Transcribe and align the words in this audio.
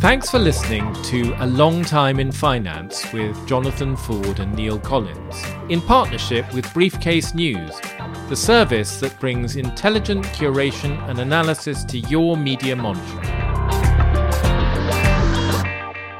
Thanks 0.00 0.30
for 0.30 0.38
listening 0.38 0.92
to 1.04 1.34
A 1.38 1.46
Long 1.46 1.82
Time 1.82 2.20
in 2.20 2.30
Finance 2.30 3.10
with 3.14 3.46
Jonathan 3.46 3.96
Ford 3.96 4.40
and 4.40 4.54
Neil 4.54 4.78
Collins, 4.78 5.42
in 5.70 5.80
partnership 5.80 6.52
with 6.52 6.70
Briefcase 6.74 7.34
News, 7.34 7.80
the 8.28 8.36
service 8.36 9.00
that 9.00 9.18
brings 9.20 9.56
intelligent 9.56 10.26
curation 10.26 11.02
and 11.08 11.18
analysis 11.18 11.82
to 11.84 11.98
your 11.98 12.36
media 12.36 12.76
monitoring. 12.76 13.26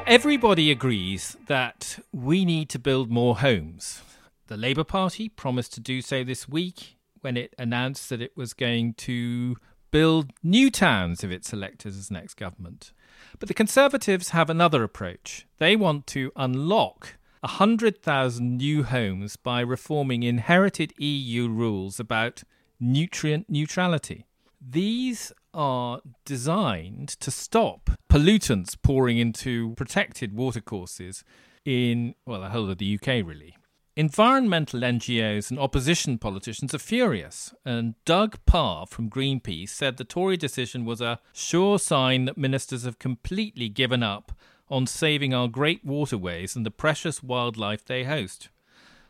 Everybody 0.07 0.71
agrees 0.71 1.37
that 1.45 1.99
we 2.11 2.45
need 2.45 2.69
to 2.69 2.79
build 2.79 3.11
more 3.11 3.37
homes. 3.37 4.01
The 4.47 4.57
Labour 4.57 4.83
Party 4.83 5.29
promised 5.29 5.73
to 5.73 5.79
do 5.79 6.01
so 6.01 6.23
this 6.23 6.49
week 6.49 6.98
when 7.21 7.37
it 7.37 7.53
announced 7.57 8.09
that 8.09 8.21
it 8.21 8.35
was 8.35 8.53
going 8.53 8.93
to 8.95 9.55
build 9.91 10.31
new 10.43 10.69
towns 10.69 11.23
if 11.23 11.31
it's 11.31 11.53
elected 11.53 11.93
as 11.93 12.11
next 12.11 12.35
government. 12.35 12.93
But 13.39 13.47
the 13.47 13.53
Conservatives 13.53 14.29
have 14.29 14.49
another 14.49 14.83
approach. 14.83 15.47
They 15.57 15.75
want 15.75 16.07
to 16.07 16.31
unlock 16.35 17.17
100,000 17.41 18.57
new 18.57 18.83
homes 18.83 19.35
by 19.35 19.61
reforming 19.61 20.23
inherited 20.23 20.93
EU 20.97 21.47
rules 21.47 21.99
about 21.99 22.43
nutrient 22.79 23.49
neutrality. 23.49 24.25
These 24.61 25.31
are 25.53 26.01
designed 26.25 27.09
to 27.09 27.31
stop 27.31 27.91
pollutants 28.09 28.75
pouring 28.81 29.17
into 29.17 29.73
protected 29.75 30.35
watercourses 30.35 31.23
in, 31.65 32.15
well, 32.25 32.41
the 32.41 32.49
whole 32.49 32.69
of 32.69 32.77
the 32.77 32.99
UK, 33.01 33.25
really. 33.25 33.55
Environmental 33.99 34.79
NGOs 34.79 35.49
and 35.49 35.59
opposition 35.59 36.17
politicians 36.17 36.73
are 36.73 36.79
furious, 36.79 37.53
and 37.65 37.95
Doug 38.05 38.37
Parr 38.45 38.85
from 38.85 39.09
Greenpeace 39.09 39.71
said 39.71 39.97
the 39.97 40.05
Tory 40.05 40.37
decision 40.37 40.85
was 40.85 41.01
a 41.01 41.19
sure 41.33 41.77
sign 41.77 42.23
that 42.23 42.37
ministers 42.37 42.85
have 42.85 42.97
completely 42.97 43.67
given 43.67 44.01
up 44.01 44.31
on 44.69 44.87
saving 44.87 45.33
our 45.33 45.49
great 45.49 45.83
waterways 45.83 46.55
and 46.55 46.65
the 46.65 46.71
precious 46.71 47.21
wildlife 47.21 47.83
they 47.83 48.05
host. 48.05 48.47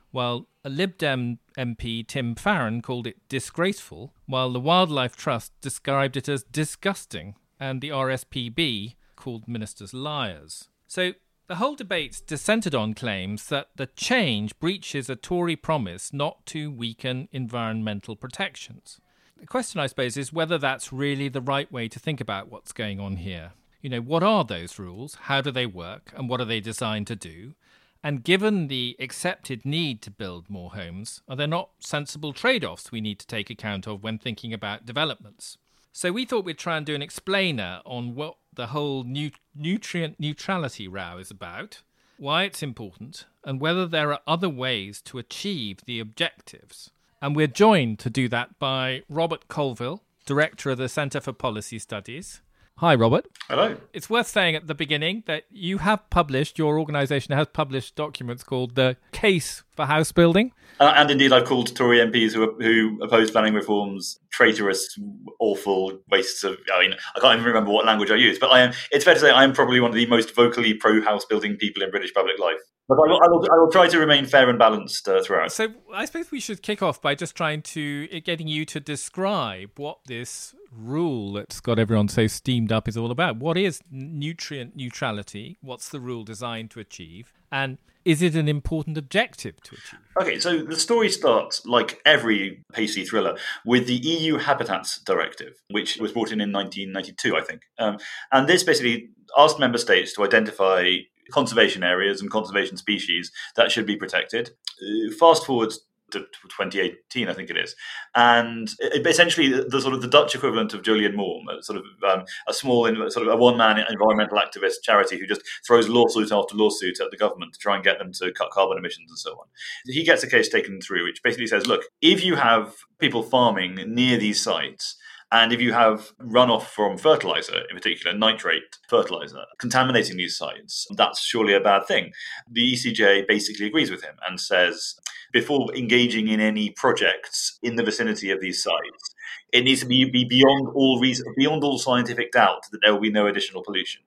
While 0.09 0.47
a 0.65 0.71
Lib 0.71 0.97
Dem 0.97 1.37
MP 1.55 2.07
Tim 2.07 2.33
Farron 2.33 2.81
called 2.81 3.05
it 3.05 3.17
disgraceful, 3.29 4.15
while 4.25 4.51
the 4.51 4.59
Wildlife 4.59 5.15
Trust 5.15 5.51
described 5.61 6.17
it 6.17 6.27
as 6.27 6.41
disgusting, 6.41 7.35
and 7.59 7.79
the 7.79 7.89
RSPB 7.89 8.95
called 9.15 9.47
ministers 9.47 9.93
liars. 9.93 10.67
So 10.87 11.11
the 11.49 11.55
whole 11.55 11.73
debate 11.73 12.21
dissented 12.27 12.75
on 12.75 12.93
claims 12.93 13.47
that 13.47 13.69
the 13.75 13.87
change 13.87 14.57
breaches 14.59 15.09
a 15.09 15.15
Tory 15.15 15.55
promise 15.55 16.13
not 16.13 16.45
to 16.45 16.69
weaken 16.69 17.27
environmental 17.31 18.15
protections. 18.15 19.01
The 19.35 19.47
question, 19.47 19.79
I 19.79 19.87
suppose, 19.87 20.15
is 20.15 20.31
whether 20.31 20.59
that's 20.59 20.93
really 20.93 21.27
the 21.27 21.41
right 21.41 21.69
way 21.71 21.87
to 21.87 21.97
think 21.97 22.21
about 22.21 22.51
what's 22.51 22.71
going 22.71 22.99
on 22.99 23.15
here. 23.15 23.53
You 23.81 23.89
know, 23.89 23.99
what 23.99 24.21
are 24.21 24.43
those 24.43 24.77
rules? 24.77 25.15
How 25.21 25.41
do 25.41 25.49
they 25.49 25.65
work? 25.65 26.13
And 26.15 26.29
what 26.29 26.39
are 26.39 26.45
they 26.45 26.59
designed 26.59 27.07
to 27.07 27.15
do? 27.15 27.55
And 28.03 28.23
given 28.23 28.67
the 28.67 28.95
accepted 28.99 29.65
need 29.65 30.03
to 30.03 30.11
build 30.11 30.51
more 30.51 30.73
homes, 30.73 31.23
are 31.27 31.35
there 31.35 31.47
not 31.47 31.71
sensible 31.79 32.31
trade 32.31 32.63
offs 32.63 32.91
we 32.91 33.01
need 33.01 33.17
to 33.17 33.27
take 33.27 33.49
account 33.49 33.87
of 33.87 34.03
when 34.03 34.19
thinking 34.19 34.53
about 34.53 34.85
developments? 34.85 35.57
So 35.91 36.11
we 36.11 36.25
thought 36.25 36.45
we'd 36.45 36.57
try 36.57 36.77
and 36.77 36.85
do 36.85 36.95
an 36.95 37.01
explainer 37.01 37.81
on 37.85 38.15
what 38.15 38.35
the 38.53 38.67
whole 38.67 39.03
nu- 39.03 39.31
nutrient 39.55 40.19
neutrality 40.19 40.87
row 40.87 41.17
is 41.17 41.31
about, 41.31 41.81
why 42.17 42.43
it's 42.43 42.61
important, 42.63 43.25
and 43.43 43.59
whether 43.59 43.87
there 43.87 44.11
are 44.11 44.21
other 44.27 44.49
ways 44.49 45.01
to 45.03 45.17
achieve 45.17 45.79
the 45.85 45.99
objectives. 45.99 46.91
And 47.21 47.35
we're 47.35 47.47
joined 47.47 47.99
to 47.99 48.09
do 48.09 48.27
that 48.29 48.59
by 48.59 49.03
Robert 49.09 49.47
Colvile, 49.47 50.03
Director 50.25 50.69
of 50.69 50.77
the 50.77 50.89
Centre 50.89 51.19
for 51.19 51.33
Policy 51.33 51.79
Studies. 51.79 52.41
Hi, 52.77 52.95
Robert. 52.95 53.25
Hello. 53.49 53.75
It's 53.91 54.09
worth 54.09 54.27
saying 54.27 54.55
at 54.55 54.67
the 54.67 54.75
beginning 54.75 55.23
that 55.25 55.43
you 55.51 55.79
have 55.79 56.09
published, 56.09 56.57
your 56.57 56.79
organisation 56.79 57.35
has 57.35 57.47
published 57.47 57.95
documents 57.95 58.43
called 58.43 58.75
the 58.75 58.95
Case 59.11 59.63
for 59.79 59.85
House 59.85 60.11
Building. 60.11 60.51
Uh, 60.81 60.93
and 60.95 61.09
indeed, 61.09 61.31
I've 61.31 61.45
called 61.45 61.73
Tory 61.73 61.99
MPs 61.99 62.33
who, 62.33 62.53
who 62.59 63.01
oppose 63.01 63.31
planning 63.31 63.53
reforms 63.53 64.19
traitorous, 64.29 64.97
awful 65.39 65.99
wastes 66.09 66.43
of. 66.43 66.57
I 66.73 66.81
mean, 66.81 66.93
I 67.15 67.19
can't 67.19 67.35
even 67.35 67.45
remember 67.45 67.71
what 67.71 67.85
language 67.85 68.11
I 68.11 68.15
use, 68.15 68.37
but 68.37 68.51
I 68.51 68.59
am. 68.59 68.73
It's 68.91 69.05
fair 69.05 69.13
to 69.13 69.19
say 69.19 69.31
I 69.31 69.43
am 69.43 69.53
probably 69.53 69.79
one 69.79 69.91
of 69.91 69.95
the 69.95 70.05
most 70.05 70.35
vocally 70.35 70.73
pro-house 70.73 71.25
building 71.25 71.55
people 71.55 71.81
in 71.81 71.91
British 71.91 72.13
public 72.13 72.39
life. 72.39 72.59
But 72.89 72.95
I 72.95 73.07
will, 73.07 73.21
I 73.23 73.27
will, 73.27 73.47
I 73.51 73.57
will 73.57 73.71
try 73.71 73.87
to 73.87 73.99
remain 73.99 74.25
fair 74.25 74.49
and 74.49 74.59
balanced 74.59 75.07
uh, 75.07 75.21
throughout. 75.23 75.51
So 75.51 75.69
I 75.93 76.05
suppose 76.05 76.31
we 76.31 76.39
should 76.39 76.61
kick 76.61 76.81
off 76.81 77.01
by 77.01 77.15
just 77.15 77.35
trying 77.35 77.61
to 77.61 78.07
getting 78.21 78.47
you 78.47 78.65
to 78.65 78.79
describe 78.79 79.71
what 79.77 79.99
this 80.07 80.55
rule 80.71 81.33
that's 81.33 81.61
got 81.61 81.79
everyone 81.79 82.07
so 82.09 82.27
steamed 82.27 82.71
up 82.71 82.87
is 82.87 82.97
all 82.97 83.11
about. 83.11 83.37
What 83.37 83.57
is 83.57 83.81
nutrient 83.91 84.75
neutrality? 84.75 85.57
What's 85.61 85.89
the 85.89 85.99
rule 85.99 86.23
designed 86.23 86.71
to 86.71 86.79
achieve? 86.79 87.31
And 87.51 87.77
is 88.09 88.23
it 88.23 88.33
an 88.33 88.47
important 88.47 88.97
objective 88.97 89.61
to 89.61 89.75
achieve? 89.75 89.99
Okay, 90.19 90.39
so 90.39 90.63
the 90.63 90.75
story 90.75 91.09
starts, 91.09 91.63
like 91.67 92.01
every 92.07 92.65
pacey 92.73 93.05
thriller, 93.05 93.37
with 93.67 93.85
the 93.85 93.93
EU 93.93 94.37
Habitats 94.37 94.99
Directive, 95.01 95.53
which 95.69 95.97
was 95.97 96.11
brought 96.11 96.31
in 96.31 96.41
in 96.41 96.51
1992, 96.51 97.37
I 97.37 97.41
think. 97.41 97.61
Um, 97.77 97.97
and 98.31 98.47
this 98.47 98.63
basically 98.63 99.09
asked 99.37 99.59
member 99.59 99.77
states 99.77 100.13
to 100.13 100.23
identify 100.23 100.95
conservation 101.31 101.83
areas 101.83 102.19
and 102.19 102.31
conservation 102.31 102.77
species 102.77 103.31
that 103.55 103.71
should 103.71 103.85
be 103.85 103.95
protected. 103.95 104.49
Uh, 104.81 105.11
fast 105.19 105.45
forward 105.45 105.71
to 106.11 106.19
2018, 106.19 107.27
I 107.27 107.33
think 107.33 107.49
it 107.49 107.57
is, 107.57 107.75
and 108.15 108.69
it, 108.79 109.05
essentially 109.05 109.49
the, 109.49 109.63
the, 109.63 109.81
sort 109.81 109.93
of 109.93 110.01
the 110.01 110.07
Dutch 110.07 110.35
equivalent 110.35 110.73
of 110.73 110.81
Jolyon 110.81 111.15
Maugham, 111.15 111.61
sort 111.61 111.77
of 111.79 111.83
um, 112.09 112.25
a 112.47 112.53
small, 112.53 112.85
sort 113.09 113.27
of 113.27 113.33
a 113.33 113.37
one-man 113.37 113.83
environmental 113.89 114.37
activist 114.37 114.83
charity 114.83 115.19
who 115.19 115.27
just 115.27 115.41
throws 115.65 115.89
lawsuit 115.89 116.31
after 116.31 116.55
lawsuit 116.55 116.99
at 116.99 117.11
the 117.11 117.17
government 117.17 117.53
to 117.53 117.59
try 117.59 117.75
and 117.75 117.83
get 117.83 117.97
them 117.99 118.11
to 118.13 118.31
cut 118.33 118.51
carbon 118.51 118.77
emissions 118.77 119.09
and 119.09 119.19
so 119.19 119.31
on. 119.31 119.47
He 119.85 120.03
gets 120.03 120.23
a 120.23 120.29
case 120.29 120.49
taken 120.49 120.81
through, 120.81 121.05
which 121.05 121.23
basically 121.23 121.47
says, 121.47 121.67
look, 121.67 121.83
if 122.01 122.23
you 122.23 122.35
have 122.35 122.75
people 122.99 123.23
farming 123.23 123.75
near 123.87 124.17
these 124.17 124.41
sites 124.41 124.97
and 125.31 125.53
if 125.53 125.61
you 125.61 125.73
have 125.73 126.11
runoff 126.17 126.63
from 126.63 126.97
fertilizer, 126.97 127.61
in 127.69 127.75
particular 127.75 128.17
nitrate 128.17 128.77
fertilizer, 128.87 129.43
contaminating 129.59 130.17
these 130.17 130.35
sites, 130.35 130.87
that's 130.95 131.21
surely 131.21 131.53
a 131.53 131.59
bad 131.59 131.85
thing. 131.85 132.11
The 132.51 132.73
ECJ 132.73 133.27
basically 133.27 133.67
agrees 133.67 133.91
with 133.91 134.03
him 134.03 134.15
and 134.27 134.39
says 134.39 134.95
before 135.31 135.73
engaging 135.75 136.27
in 136.27 136.39
any 136.39 136.71
projects 136.71 137.59
in 137.61 137.75
the 137.75 137.83
vicinity 137.83 138.31
of 138.31 138.41
these 138.41 138.63
sites, 138.63 139.15
it 139.53 139.63
needs 139.63 139.81
to 139.81 139.85
be, 139.85 140.09
be 140.09 140.25
beyond 140.25 140.69
all 140.73 140.99
reason, 140.99 141.25
beyond 141.37 141.63
all 141.63 141.77
scientific 141.77 142.31
doubt 142.31 142.63
that 142.71 142.79
there 142.83 142.93
will 142.93 143.01
be 143.01 143.11
no 143.11 143.27
additional 143.27 143.63
pollution. 143.63 144.01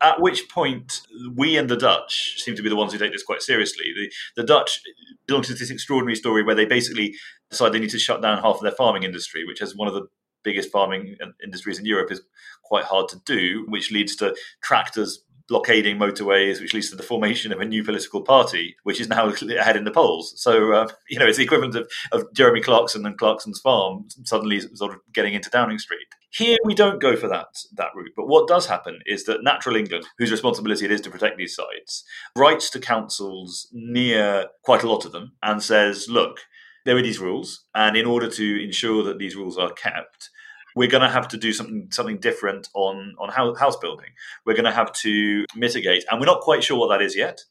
At 0.00 0.20
which 0.20 0.48
point, 0.48 1.02
we 1.34 1.58
and 1.58 1.68
the 1.68 1.76
Dutch 1.76 2.36
seem 2.38 2.54
to 2.56 2.62
be 2.62 2.70
the 2.70 2.76
ones 2.76 2.92
who 2.92 2.98
take 2.98 3.12
this 3.12 3.22
quite 3.22 3.42
seriously. 3.42 3.84
The, 3.94 4.10
the 4.36 4.46
Dutch 4.46 4.80
belong 5.26 5.42
to 5.42 5.52
this 5.52 5.70
extraordinary 5.70 6.16
story 6.16 6.42
where 6.42 6.54
they 6.54 6.64
basically 6.64 7.16
decide 7.50 7.72
they 7.72 7.80
need 7.80 7.90
to 7.90 7.98
shut 7.98 8.22
down 8.22 8.40
half 8.40 8.56
of 8.56 8.62
their 8.62 8.72
farming 8.72 9.02
industry, 9.02 9.44
which 9.44 9.58
has 9.58 9.76
one 9.76 9.88
of 9.88 9.94
the 9.94 10.06
biggest 10.42 10.70
farming 10.70 11.16
industries 11.42 11.78
in 11.78 11.84
Europe 11.84 12.10
is 12.10 12.22
quite 12.62 12.84
hard 12.84 13.08
to 13.08 13.20
do, 13.26 13.64
which 13.68 13.90
leads 13.90 14.16
to 14.16 14.34
tractors 14.62 15.24
blockading 15.50 15.98
motorways, 15.98 16.60
which 16.60 16.72
leads 16.72 16.88
to 16.88 16.96
the 16.96 17.02
formation 17.02 17.52
of 17.52 17.60
a 17.60 17.64
new 17.64 17.82
political 17.82 18.22
party, 18.22 18.76
which 18.84 19.00
is 19.00 19.08
now 19.08 19.28
ahead 19.58 19.76
in 19.76 19.84
the 19.84 19.90
polls. 19.90 20.32
So, 20.40 20.72
uh, 20.72 20.88
you 21.10 21.18
know, 21.18 21.26
it's 21.26 21.38
the 21.38 21.44
equivalent 21.44 21.74
of, 21.74 21.90
of 22.12 22.32
Jeremy 22.32 22.60
Clarkson 22.60 23.04
and 23.04 23.18
Clarkson's 23.18 23.60
farm 23.60 24.06
suddenly 24.24 24.60
sort 24.60 24.94
of 24.94 25.00
getting 25.12 25.34
into 25.34 25.50
Downing 25.50 25.80
Street. 25.80 26.06
Here 26.32 26.56
we 26.64 26.76
don't 26.76 27.02
go 27.02 27.16
for 27.16 27.26
that 27.26 27.48
that 27.74 27.90
route. 27.96 28.12
But 28.16 28.28
what 28.28 28.46
does 28.46 28.66
happen 28.66 29.00
is 29.04 29.24
that 29.24 29.42
Natural 29.42 29.74
England, 29.74 30.06
whose 30.18 30.30
responsibility 30.30 30.84
it 30.84 30.92
is 30.92 31.00
to 31.00 31.10
protect 31.10 31.36
these 31.36 31.56
sites, 31.56 32.04
writes 32.36 32.70
to 32.70 32.78
councils 32.78 33.66
near 33.72 34.46
quite 34.62 34.84
a 34.84 34.88
lot 34.88 35.04
of 35.04 35.10
them 35.10 35.32
and 35.42 35.60
says, 35.60 36.08
look, 36.08 36.38
there 36.84 36.96
are 36.96 37.02
these 37.02 37.18
rules, 37.18 37.64
and 37.74 37.96
in 37.96 38.06
order 38.06 38.28
to 38.28 38.64
ensure 38.64 39.02
that 39.04 39.18
these 39.18 39.36
rules 39.36 39.58
are 39.58 39.72
kept, 39.72 40.30
we're 40.76 40.88
going 40.88 41.02
to 41.02 41.10
have 41.10 41.28
to 41.28 41.36
do 41.36 41.52
something 41.52 41.88
something 41.90 42.18
different 42.18 42.68
on 42.74 43.14
on 43.18 43.30
house 43.30 43.76
building. 43.76 44.10
We're 44.44 44.54
going 44.54 44.64
to 44.64 44.72
have 44.72 44.92
to 44.92 45.44
mitigate, 45.54 46.04
and 46.10 46.20
we're 46.20 46.26
not 46.26 46.40
quite 46.40 46.62
sure 46.64 46.78
what 46.78 46.88
that 46.88 47.02
is 47.02 47.16
yet. 47.16 47.42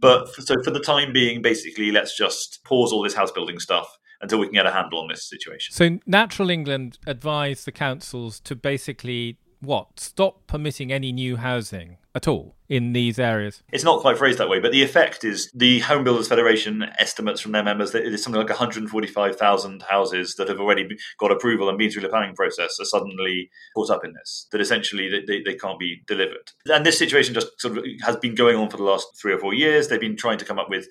But 0.00 0.32
for, 0.32 0.42
so 0.42 0.54
for 0.62 0.70
the 0.70 0.80
time 0.80 1.12
being, 1.12 1.42
basically, 1.42 1.90
let's 1.90 2.16
just 2.16 2.62
pause 2.64 2.92
all 2.92 3.02
this 3.02 3.14
house 3.14 3.32
building 3.32 3.58
stuff 3.58 3.98
until 4.20 4.38
we 4.38 4.46
can 4.46 4.54
get 4.54 4.66
a 4.66 4.70
handle 4.70 5.00
on 5.00 5.08
this 5.08 5.28
situation. 5.28 5.74
So 5.74 5.98
Natural 6.06 6.50
England 6.50 6.98
advised 7.06 7.66
the 7.66 7.72
councils 7.72 8.40
to 8.40 8.54
basically 8.56 9.38
what 9.60 10.00
stop 10.00 10.46
permitting 10.46 10.92
any 10.92 11.12
new 11.12 11.36
housing 11.36 11.98
at 12.14 12.28
all 12.28 12.54
in 12.68 12.92
these 12.92 13.18
areas? 13.18 13.62
It's 13.72 13.84
not 13.84 14.00
quite 14.00 14.18
phrased 14.18 14.38
that 14.38 14.48
way, 14.48 14.60
but 14.60 14.72
the 14.72 14.82
effect 14.82 15.24
is 15.24 15.50
the 15.54 15.80
Home 15.80 16.04
Builders 16.04 16.28
Federation 16.28 16.84
estimates 16.98 17.40
from 17.40 17.52
their 17.52 17.62
members 17.62 17.92
that 17.92 18.04
it 18.04 18.12
is 18.12 18.22
something 18.22 18.40
like 18.40 18.48
145,000 18.48 19.82
houses 19.88 20.34
that 20.36 20.48
have 20.48 20.60
already 20.60 20.88
got 21.18 21.32
approval 21.32 21.68
and 21.68 21.78
been 21.78 21.90
through 21.90 22.02
the 22.02 22.08
planning 22.08 22.34
process 22.34 22.78
are 22.80 22.84
suddenly 22.84 23.50
caught 23.74 23.90
up 23.90 24.04
in 24.04 24.12
this, 24.14 24.46
that 24.52 24.60
essentially 24.60 25.08
they, 25.26 25.42
they 25.42 25.54
can't 25.54 25.78
be 25.78 26.02
delivered. 26.06 26.52
And 26.66 26.84
this 26.84 26.98
situation 26.98 27.34
just 27.34 27.60
sort 27.60 27.78
of 27.78 27.84
has 28.02 28.16
been 28.16 28.34
going 28.34 28.56
on 28.56 28.70
for 28.70 28.76
the 28.76 28.84
last 28.84 29.08
three 29.20 29.32
or 29.32 29.38
four 29.38 29.54
years. 29.54 29.88
They've 29.88 30.00
been 30.00 30.16
trying 30.16 30.38
to 30.38 30.44
come 30.44 30.58
up 30.58 30.70
with 30.70 30.86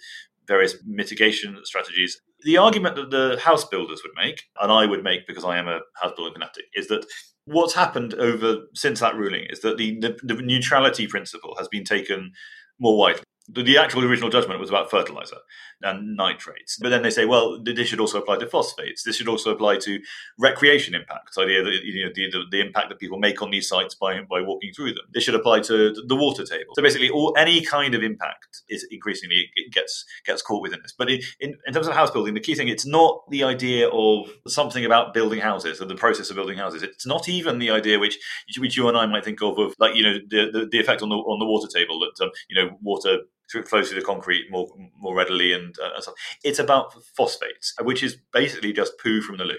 various 0.47 0.75
mitigation 0.85 1.59
strategies. 1.63 2.21
The 2.41 2.57
argument 2.57 2.95
that 2.95 3.11
the 3.11 3.39
house 3.41 3.65
builders 3.65 4.01
would 4.03 4.13
make, 4.15 4.43
and 4.61 4.71
I 4.71 4.85
would 4.85 5.03
make 5.03 5.27
because 5.27 5.43
I 5.43 5.57
am 5.57 5.67
a 5.67 5.81
house 6.01 6.13
building 6.15 6.33
fanatic, 6.33 6.65
is 6.73 6.87
that 6.87 7.05
what's 7.47 7.73
happened 7.73 8.13
over 8.15 8.57
since 8.73 8.99
that 8.99 9.15
ruling 9.15 9.45
is 9.49 9.61
that 9.61 9.77
the, 9.77 9.97
the, 9.99 10.17
the 10.21 10.35
neutrality 10.35 11.07
principle 11.07 11.55
has 11.57 11.67
been 11.69 11.83
taken 11.83 12.31
more 12.79 12.97
widely 12.97 13.23
the, 13.49 13.63
the 13.63 13.77
actual 13.77 14.03
original 14.03 14.29
judgment 14.29 14.59
was 14.59 14.69
about 14.69 14.91
fertilizer 14.91 15.38
and 15.81 16.15
nitrates. 16.17 16.77
But 16.81 16.89
then 16.89 17.01
they 17.01 17.09
say, 17.09 17.25
well, 17.25 17.61
this 17.63 17.88
should 17.88 17.99
also 17.99 18.19
apply 18.19 18.38
to 18.38 18.47
phosphates. 18.47 19.03
This 19.03 19.15
should 19.15 19.27
also 19.27 19.51
apply 19.51 19.77
to 19.79 19.99
recreation 20.38 20.95
impacts, 20.95 21.35
the 21.35 21.44
idea 21.44 21.63
that 21.63 21.79
you 21.83 22.05
know, 22.05 22.11
the, 22.13 22.29
the, 22.29 22.44
the, 22.51 22.61
impact 22.61 22.89
that 22.89 22.99
people 22.99 23.19
make 23.19 23.41
on 23.41 23.51
these 23.51 23.67
sites 23.69 23.95
by, 23.95 24.19
by 24.21 24.41
walking 24.41 24.71
through 24.73 24.94
them. 24.94 25.05
This 25.13 25.23
should 25.23 25.35
apply 25.35 25.61
to 25.61 25.94
the 26.07 26.15
water 26.15 26.44
table. 26.44 26.73
So 26.75 26.81
basically, 26.81 27.09
all 27.09 27.33
any 27.38 27.61
kind 27.61 27.94
of 27.95 28.03
impact 28.03 28.63
is 28.69 28.85
increasingly 28.91 29.50
it 29.55 29.71
gets 29.71 30.03
gets 30.25 30.41
caught 30.41 30.61
within 30.61 30.79
this. 30.81 30.93
But 30.97 31.09
in, 31.09 31.21
in 31.39 31.73
terms 31.73 31.88
of 31.88 31.93
house 31.93 32.11
building, 32.11 32.33
the 32.33 32.39
key 32.39 32.55
thing 32.55 32.67
it's 32.67 32.85
not 32.85 33.29
the 33.29 33.43
idea 33.43 33.88
of 33.89 34.29
something 34.47 34.83
about 34.83 35.13
building 35.13 35.39
houses 35.39 35.81
or 35.81 35.85
the 35.85 35.95
process 35.95 36.29
of 36.29 36.35
building 36.35 36.57
houses. 36.57 36.83
It's 36.83 37.05
not 37.05 37.29
even 37.29 37.59
the 37.59 37.69
idea 37.69 38.00
which 38.00 38.17
which 38.57 38.75
you 38.75 38.88
and 38.88 38.97
I 38.97 39.05
might 39.05 39.23
think 39.23 39.41
of 39.41 39.57
of 39.57 39.75
like 39.79 39.95
you 39.95 40.03
know 40.03 40.17
the 40.27 40.51
the, 40.51 40.67
the 40.69 40.79
effect 40.79 41.01
on 41.01 41.09
the 41.09 41.15
on 41.15 41.39
the 41.39 41.45
water 41.45 41.67
table 41.67 42.00
that 42.00 42.23
um, 42.23 42.31
you 42.50 42.55
know 42.55 42.77
water 42.81 43.19
flows 43.49 43.89
through 43.89 43.99
the 43.99 44.05
concrete 44.05 44.45
more 44.49 44.67
more 44.99 45.15
readily 45.15 45.53
and, 45.53 45.75
uh, 45.83 45.94
and 45.95 46.03
stuff. 46.03 46.15
It's 46.44 46.59
about 46.59 46.94
phosphates, 47.15 47.73
which 47.81 48.03
is 48.03 48.17
basically 48.33 48.73
just 48.73 48.99
poo 49.01 49.21
from 49.21 49.38
the 49.38 49.45
loo. 49.45 49.57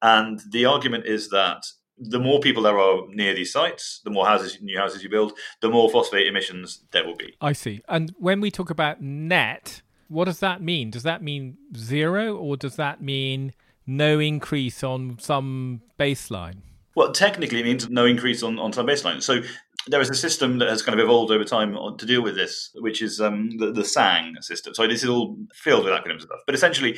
And 0.00 0.40
the 0.50 0.64
argument 0.64 1.06
is 1.06 1.30
that 1.30 1.64
the 1.98 2.20
more 2.20 2.40
people 2.40 2.62
there 2.62 2.78
are 2.78 3.02
near 3.08 3.34
these 3.34 3.52
sites, 3.52 4.00
the 4.04 4.10
more 4.10 4.26
houses, 4.26 4.58
new 4.62 4.78
houses 4.78 5.02
you 5.02 5.08
build, 5.08 5.32
the 5.60 5.68
more 5.68 5.90
phosphate 5.90 6.26
emissions 6.26 6.84
there 6.92 7.04
will 7.04 7.16
be. 7.16 7.34
I 7.40 7.52
see. 7.52 7.80
And 7.88 8.14
when 8.18 8.40
we 8.40 8.50
talk 8.50 8.70
about 8.70 9.02
net, 9.02 9.82
what 10.06 10.26
does 10.26 10.40
that 10.40 10.62
mean? 10.62 10.90
Does 10.90 11.02
that 11.02 11.22
mean 11.22 11.56
zero, 11.76 12.36
or 12.36 12.56
does 12.56 12.76
that 12.76 13.02
mean 13.02 13.52
no 13.86 14.20
increase 14.20 14.84
on 14.84 15.18
some 15.18 15.82
baseline? 15.98 16.58
Well, 16.94 17.12
technically, 17.12 17.60
it 17.60 17.64
means 17.64 17.88
no 17.88 18.06
increase 18.06 18.42
on, 18.42 18.58
on 18.58 18.72
some 18.72 18.86
baseline. 18.86 19.22
So 19.22 19.40
there 19.88 20.00
is 20.00 20.10
a 20.10 20.14
system 20.14 20.58
that 20.58 20.68
has 20.68 20.82
kind 20.82 20.98
of 20.98 21.04
evolved 21.04 21.32
over 21.32 21.44
time 21.44 21.76
to 21.98 22.06
deal 22.06 22.22
with 22.22 22.34
this, 22.34 22.70
which 22.74 23.02
is 23.02 23.20
um, 23.20 23.56
the, 23.58 23.72
the 23.72 23.84
SANG 23.84 24.36
system. 24.40 24.74
So 24.74 24.86
this 24.86 25.02
is 25.02 25.08
all 25.08 25.36
filled 25.54 25.84
with 25.84 25.92
acronyms 25.92 26.12
and 26.12 26.22
stuff. 26.22 26.40
But 26.46 26.54
essentially, 26.54 26.96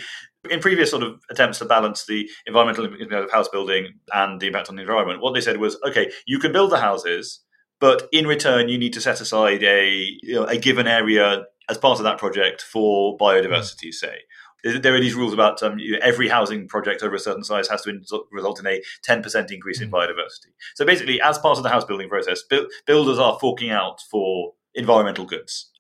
in 0.51 0.61
previous 0.61 0.91
sort 0.91 1.03
of 1.03 1.21
attempts 1.31 1.59
to 1.59 1.65
balance 1.65 2.07
the 2.07 2.29
environmental 2.47 2.85
impact 2.85 3.13
of 3.13 3.31
house 3.31 3.49
building 3.49 3.95
and 4.13 4.41
the 4.41 4.49
impact 4.49 4.69
on 4.69 4.77
the 4.77 4.83
environment, 4.83 5.23
what 5.23 5.35
they 5.35 5.41
said 5.41 5.59
was, 5.59 5.79
okay, 5.87 6.11
you 6.27 6.39
can 6.39 6.53
build 6.53 6.71
the 6.71 6.81
houses, 6.81 7.41
but 7.81 8.09
in 8.13 8.27
return, 8.27 8.69
you 8.69 8.79
need 8.79 8.93
to 8.93 9.01
set 9.01 9.21
aside 9.21 9.63
a 9.63 9.89
you 10.23 10.35
know, 10.35 10.45
a 10.45 10.59
given 10.59 10.87
area 10.87 11.45
as 11.69 11.79
part 11.79 11.99
of 11.99 12.05
that 12.05 12.19
project 12.19 12.63
for 12.63 13.17
biodiversity, 13.17 13.93
say 13.93 14.19
there 14.65 14.95
are 14.95 15.01
these 15.01 15.15
rules 15.15 15.33
about 15.33 15.63
um, 15.63 15.79
you 15.79 15.93
know, 15.93 15.99
every 16.03 16.29
housing 16.29 16.69
project 16.69 17.03
over 17.03 17.15
a 17.15 17.19
certain 17.19 17.45
size 17.45 17.69
has 17.69 17.83
to 17.83 17.91
in- 17.91 18.05
result 18.31 18.61
in 18.61 18.67
a 18.67 18.83
10% 19.09 19.51
increase 19.51 19.81
in 19.81 19.91
mm. 19.91 19.93
biodiversity. 19.93 20.53
So 20.75 20.85
basically, 20.85 21.21
as 21.21 21.39
part 21.39 21.57
of 21.57 21.63
the 21.63 21.69
house 21.69 21.85
building 21.85 22.09
process, 22.09 22.43
bu- 22.43 22.69
builders 22.87 23.19
are 23.19 23.39
forking 23.41 23.71
out 23.71 24.01
for 24.11 24.55
environmental 24.75 25.25
goods. 25.25 25.71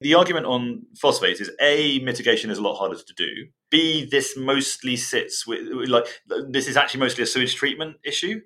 The 0.00 0.14
argument 0.14 0.46
on 0.46 0.86
phosphates 0.96 1.40
is 1.40 1.50
A, 1.60 1.98
mitigation 2.00 2.50
is 2.50 2.56
a 2.56 2.62
lot 2.62 2.78
harder 2.78 2.96
to 2.96 3.14
do. 3.14 3.28
B, 3.70 4.08
this 4.10 4.36
mostly 4.36 4.96
sits 4.96 5.46
with, 5.46 5.60
like, 5.88 6.06
this 6.48 6.66
is 6.66 6.76
actually 6.76 7.00
mostly 7.00 7.22
a 7.22 7.26
sewage 7.26 7.54
treatment 7.54 7.96
issue 8.02 8.40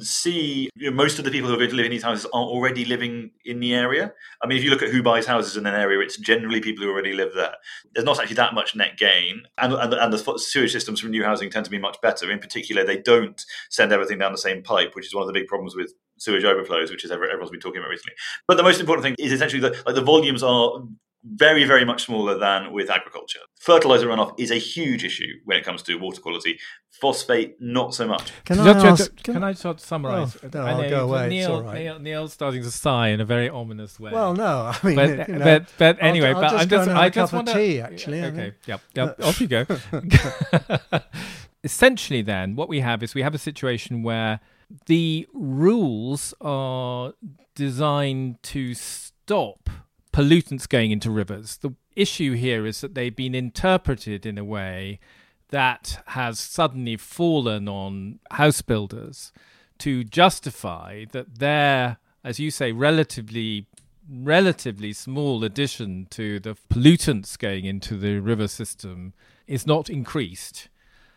see 0.00 0.70
you 0.76 0.90
know, 0.90 0.96
most 0.96 1.18
of 1.18 1.24
the 1.24 1.30
people 1.30 1.48
who 1.48 1.54
are 1.54 1.58
going 1.58 1.70
to 1.70 1.76
live 1.76 1.86
in 1.86 1.90
these 1.90 2.02
houses 2.02 2.26
are 2.26 2.42
already 2.42 2.84
living 2.84 3.30
in 3.44 3.60
the 3.60 3.74
area. 3.74 4.12
I 4.42 4.46
mean, 4.46 4.58
if 4.58 4.64
you 4.64 4.70
look 4.70 4.82
at 4.82 4.90
who 4.90 5.02
buys 5.02 5.26
houses 5.26 5.56
in 5.56 5.66
an 5.66 5.74
area, 5.74 6.00
it's 6.00 6.16
generally 6.16 6.60
people 6.60 6.84
who 6.84 6.90
already 6.90 7.12
live 7.12 7.32
there. 7.34 7.54
There's 7.94 8.04
not 8.04 8.20
actually 8.20 8.36
that 8.36 8.54
much 8.54 8.74
net 8.74 8.96
gain, 8.96 9.42
and, 9.58 9.72
and, 9.72 9.94
and 9.94 10.12
the 10.12 10.38
sewage 10.38 10.72
systems 10.72 11.00
from 11.00 11.10
new 11.10 11.24
housing 11.24 11.50
tend 11.50 11.64
to 11.64 11.70
be 11.70 11.78
much 11.78 12.00
better. 12.00 12.30
In 12.30 12.38
particular, 12.38 12.84
they 12.84 12.98
don't 12.98 13.40
send 13.70 13.92
everything 13.92 14.18
down 14.18 14.32
the 14.32 14.38
same 14.38 14.62
pipe, 14.62 14.94
which 14.94 15.06
is 15.06 15.14
one 15.14 15.22
of 15.22 15.26
the 15.26 15.38
big 15.38 15.48
problems 15.48 15.74
with 15.76 15.92
sewage 16.18 16.44
overflows, 16.44 16.90
which 16.90 17.04
is 17.04 17.10
everyone's 17.10 17.50
been 17.50 17.60
talking 17.60 17.80
about 17.80 17.90
recently. 17.90 18.14
But 18.46 18.56
the 18.56 18.62
most 18.62 18.80
important 18.80 19.04
thing 19.04 19.14
is 19.18 19.32
essentially 19.32 19.60
that 19.62 19.84
like 19.86 19.94
the 19.94 20.02
volumes 20.02 20.42
are 20.42 20.82
very, 21.24 21.64
very 21.64 21.84
much 21.84 22.04
smaller 22.04 22.36
than 22.38 22.72
with 22.72 22.90
agriculture. 22.90 23.40
Fertilizer 23.60 24.08
runoff 24.08 24.34
is 24.38 24.50
a 24.50 24.56
huge 24.56 25.04
issue 25.04 25.32
when 25.44 25.56
it 25.56 25.64
comes 25.64 25.82
to 25.84 25.94
water 25.96 26.20
quality. 26.20 26.58
Phosphate, 26.90 27.56
not 27.60 27.94
so 27.94 28.06
much. 28.06 28.32
Can 28.44 28.58
I, 28.58 28.70
ask, 28.70 29.16
can, 29.22 29.34
can 29.34 29.44
I 29.44 29.52
just 29.52 29.80
summarise? 29.80 30.36
Oh, 30.42 30.48
no, 30.52 30.60
I'll 30.62 30.90
go 30.90 31.04
away. 31.04 31.28
Neil, 31.28 31.62
right. 31.62 31.78
Neil, 31.78 31.98
Neil's 31.98 32.32
starting 32.32 32.62
to 32.62 32.70
sigh 32.70 33.08
in 33.08 33.20
a 33.20 33.24
very 33.24 33.48
ominous 33.48 34.00
way. 34.00 34.10
Well, 34.12 34.34
no, 34.34 34.72
I 34.72 34.86
mean, 34.86 34.96
but, 34.96 35.28
you 35.28 35.34
know, 35.34 35.44
but, 35.44 35.72
but 35.78 35.98
anyway, 36.00 36.30
I'll, 36.30 36.36
I'll 36.36 36.42
but 36.42 36.50
just 36.50 36.62
I'm 36.62 36.68
just, 36.68 36.90
I 36.90 37.08
just 37.08 37.32
want 37.32 37.48
to 37.48 37.54
tea. 37.54 37.80
Actually, 37.80 38.22
okay, 38.24 38.54
yep, 38.66 38.80
yep. 38.94 39.20
off 39.22 39.40
you 39.40 39.46
go. 39.46 39.66
Essentially, 41.64 42.22
then, 42.22 42.56
what 42.56 42.68
we 42.68 42.80
have 42.80 43.02
is 43.02 43.14
we 43.14 43.22
have 43.22 43.34
a 43.34 43.38
situation 43.38 44.02
where 44.02 44.40
the 44.86 45.28
rules 45.32 46.34
are 46.40 47.12
designed 47.54 48.42
to 48.42 48.74
stop 48.74 49.70
pollutants 50.12 50.68
going 50.68 50.90
into 50.90 51.10
rivers. 51.10 51.56
The 51.56 51.74
issue 51.96 52.34
here 52.34 52.66
is 52.66 52.80
that 52.80 52.94
they've 52.94 53.14
been 53.14 53.34
interpreted 53.34 54.26
in 54.26 54.38
a 54.38 54.44
way 54.44 55.00
that 55.48 56.02
has 56.08 56.40
suddenly 56.40 56.96
fallen 56.96 57.68
on 57.68 58.18
house 58.30 58.62
builders 58.62 59.32
to 59.78 60.04
justify 60.04 61.04
that 61.12 61.38
their, 61.38 61.98
as 62.24 62.38
you 62.38 62.50
say, 62.50 62.72
relatively 62.72 63.66
relatively 64.10 64.92
small 64.92 65.44
addition 65.44 66.06
to 66.10 66.40
the 66.40 66.56
pollutants 66.68 67.38
going 67.38 67.64
into 67.64 67.96
the 67.96 68.18
river 68.18 68.48
system 68.48 69.14
is 69.46 69.66
not 69.66 69.88
increased 69.88 70.68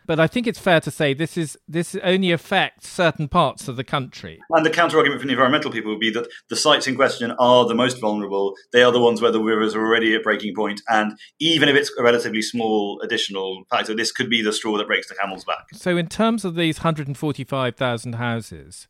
but 0.06 0.20
I 0.20 0.26
think 0.26 0.46
it's 0.46 0.58
fair 0.58 0.80
to 0.80 0.90
say 0.90 1.14
this 1.14 1.36
is 1.36 1.58
this 1.68 1.96
only 2.02 2.32
affects 2.32 2.88
certain 2.88 3.28
parts 3.28 3.68
of 3.68 3.76
the 3.76 3.84
country. 3.84 4.40
And 4.50 4.64
the 4.64 4.70
counter 4.70 4.96
argument 4.96 5.20
from 5.20 5.28
the 5.28 5.34
environmental 5.34 5.70
people 5.70 5.90
would 5.90 6.00
be 6.00 6.10
that 6.10 6.28
the 6.48 6.56
sites 6.56 6.86
in 6.86 6.96
question 6.96 7.32
are 7.32 7.66
the 7.66 7.74
most 7.74 8.00
vulnerable. 8.00 8.54
They 8.72 8.82
are 8.82 8.92
the 8.92 9.00
ones 9.00 9.20
where 9.20 9.32
the 9.32 9.42
rivers 9.42 9.74
are 9.74 9.80
already 9.80 10.14
at 10.14 10.22
breaking 10.22 10.54
point, 10.54 10.80
and 10.88 11.18
even 11.40 11.68
if 11.68 11.76
it's 11.76 11.90
a 11.98 12.02
relatively 12.02 12.42
small 12.42 13.00
additional 13.02 13.64
factor, 13.70 13.94
this 13.94 14.12
could 14.12 14.30
be 14.30 14.42
the 14.42 14.52
straw 14.52 14.76
that 14.78 14.86
breaks 14.86 15.08
the 15.08 15.14
camel's 15.14 15.44
back. 15.44 15.66
So, 15.72 15.96
in 15.96 16.08
terms 16.08 16.44
of 16.44 16.54
these 16.54 16.78
145,000 16.78 18.14
houses, 18.14 18.88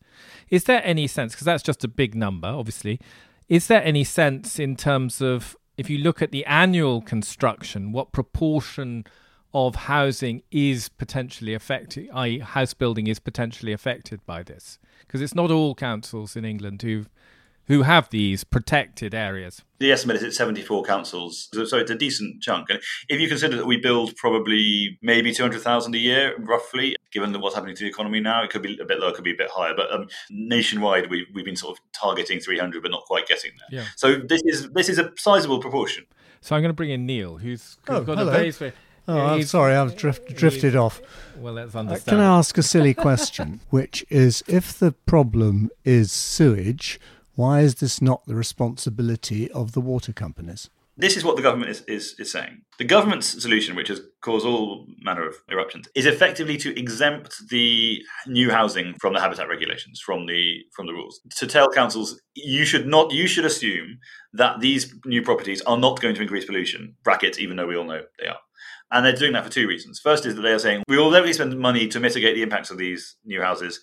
is 0.49 0.65
there 0.65 0.81
any 0.83 1.07
sense? 1.07 1.33
Because 1.33 1.45
that's 1.45 1.63
just 1.63 1.83
a 1.83 1.87
big 1.87 2.15
number, 2.15 2.47
obviously. 2.47 2.99
Is 3.49 3.67
there 3.67 3.83
any 3.83 4.03
sense 4.03 4.59
in 4.59 4.75
terms 4.75 5.21
of 5.21 5.55
if 5.77 5.89
you 5.89 5.99
look 5.99 6.21
at 6.21 6.31
the 6.31 6.45
annual 6.45 7.01
construction, 7.01 7.91
what 7.91 8.11
proportion 8.11 9.05
of 9.65 9.75
housing 9.75 10.43
is 10.51 10.87
potentially 10.87 11.53
affected, 11.53 12.09
i.e., 12.13 12.39
house 12.39 12.73
building 12.75 13.07
is 13.07 13.19
potentially 13.19 13.73
affected 13.73 14.23
by 14.25 14.43
this? 14.43 14.77
Because 14.99 15.21
it's 15.21 15.33
not 15.33 15.49
all 15.49 15.73
councils 15.73 16.35
in 16.35 16.45
England 16.45 16.81
who 16.83 17.05
who 17.67 17.81
have 17.81 18.09
these 18.11 18.45
protected 18.45 19.13
areas. 19.13 19.61
The 19.79 19.91
estimate 19.91 20.15
is 20.15 20.23
it's 20.23 20.37
74 20.37 20.83
councils, 20.83 21.49
so 21.51 21.77
it's 21.77 21.91
a 21.91 21.95
decent 21.95 22.41
chunk. 22.41 22.69
And 22.69 22.79
if 23.09 23.19
you 23.19 23.27
consider 23.27 23.57
that 23.57 23.65
we 23.65 23.75
build 23.75 24.15
probably 24.15 24.97
maybe 25.01 25.33
200,000 25.33 25.93
a 25.93 25.97
year, 25.97 26.33
roughly, 26.39 26.95
given 27.11 27.33
what's 27.41 27.55
happening 27.55 27.75
to 27.75 27.83
the 27.83 27.89
economy 27.89 28.21
now, 28.21 28.41
it 28.41 28.51
could 28.51 28.61
be 28.61 28.79
a 28.79 28.85
bit 28.85 28.99
lower, 28.99 29.09
it 29.09 29.15
could 29.15 29.25
be 29.25 29.33
a 29.33 29.37
bit 29.37 29.49
higher. 29.51 29.73
But 29.75 29.91
um, 29.91 30.07
nationwide, 30.29 31.09
we, 31.09 31.27
we've 31.33 31.43
been 31.43 31.57
sort 31.57 31.77
of 31.77 31.83
targeting 31.91 32.39
300, 32.39 32.81
but 32.81 32.89
not 32.89 33.03
quite 33.03 33.27
getting 33.27 33.51
there. 33.59 33.81
Yeah. 33.81 33.87
So 33.97 34.15
this 34.15 34.41
is 34.45 34.69
this 34.71 34.87
is 34.87 34.97
a 34.97 35.11
sizable 35.17 35.59
proportion. 35.59 36.05
So 36.39 36.55
I'm 36.55 36.61
going 36.61 36.69
to 36.69 36.73
bring 36.75 36.91
in 36.91 37.05
Neil, 37.05 37.37
who's, 37.37 37.77
who's 37.85 37.97
oh, 37.97 38.01
got 38.01 38.17
hello. 38.17 38.31
a 38.31 38.37
base. 38.37 38.61
Oh, 39.07 39.19
I'm 39.19 39.43
sorry, 39.43 39.75
I've 39.75 39.95
drift, 39.95 40.35
drifted 40.35 40.75
off. 40.75 41.01
Well, 41.37 41.53
let's 41.53 41.75
understand. 41.75 42.07
Uh, 42.07 42.11
can 42.11 42.19
I 42.19 42.37
ask 42.37 42.57
a 42.57 42.63
silly 42.63 42.93
question, 42.93 43.61
which 43.69 44.05
is 44.09 44.43
if 44.47 44.77
the 44.77 44.91
problem 44.91 45.69
is 45.85 46.11
sewage, 46.11 46.99
why 47.35 47.61
is 47.61 47.75
this 47.75 48.01
not 48.01 48.25
the 48.25 48.35
responsibility 48.35 49.49
of 49.51 49.71
the 49.71 49.81
water 49.81 50.11
companies? 50.11 50.69
This 50.99 51.15
is 51.15 51.23
what 51.23 51.35
the 51.35 51.43
government 51.43 51.69
is, 51.69 51.81
is, 51.81 52.15
is 52.17 52.31
saying. 52.31 52.63
The 52.79 52.83
government's 52.83 53.39
solution, 53.39 53.75
which 53.75 53.89
has 53.89 54.01
caused 54.21 54.47
all 54.47 54.87
manner 54.99 55.27
of 55.27 55.35
eruptions, 55.47 55.87
is 55.93 56.07
effectively 56.07 56.57
to 56.57 56.77
exempt 56.77 57.35
the 57.51 58.01
new 58.25 58.49
housing 58.49 58.95
from 58.99 59.13
the 59.13 59.21
habitat 59.21 59.47
regulations, 59.47 60.01
from 60.03 60.25
the 60.25 60.55
from 60.75 60.87
the 60.87 60.93
rules. 60.93 61.21
To 61.35 61.45
tell 61.45 61.69
councils, 61.69 62.19
you 62.33 62.65
should 62.65 62.87
not 62.87 63.11
you 63.11 63.27
should 63.27 63.45
assume 63.45 63.99
that 64.33 64.59
these 64.59 64.91
new 65.05 65.21
properties 65.21 65.61
are 65.61 65.77
not 65.77 66.01
going 66.01 66.15
to 66.15 66.21
increase 66.23 66.45
pollution, 66.45 66.95
brackets, 67.03 67.37
even 67.37 67.57
though 67.57 67.67
we 67.67 67.77
all 67.77 67.85
know 67.85 68.01
they 68.19 68.27
are. 68.27 68.39
And 68.91 69.05
they're 69.05 69.13
doing 69.13 69.33
that 69.33 69.43
for 69.43 69.51
two 69.51 69.67
reasons. 69.67 69.99
First 69.99 70.25
is 70.25 70.35
that 70.35 70.41
they 70.41 70.53
are 70.53 70.59
saying 70.59 70.83
we 70.87 70.97
will 70.97 71.11
never 71.11 71.31
spend 71.33 71.57
money 71.59 71.87
to 71.89 71.99
mitigate 71.99 72.35
the 72.35 72.43
impacts 72.43 72.71
of 72.71 72.77
these 72.77 73.17
new 73.25 73.41
houses. 73.41 73.81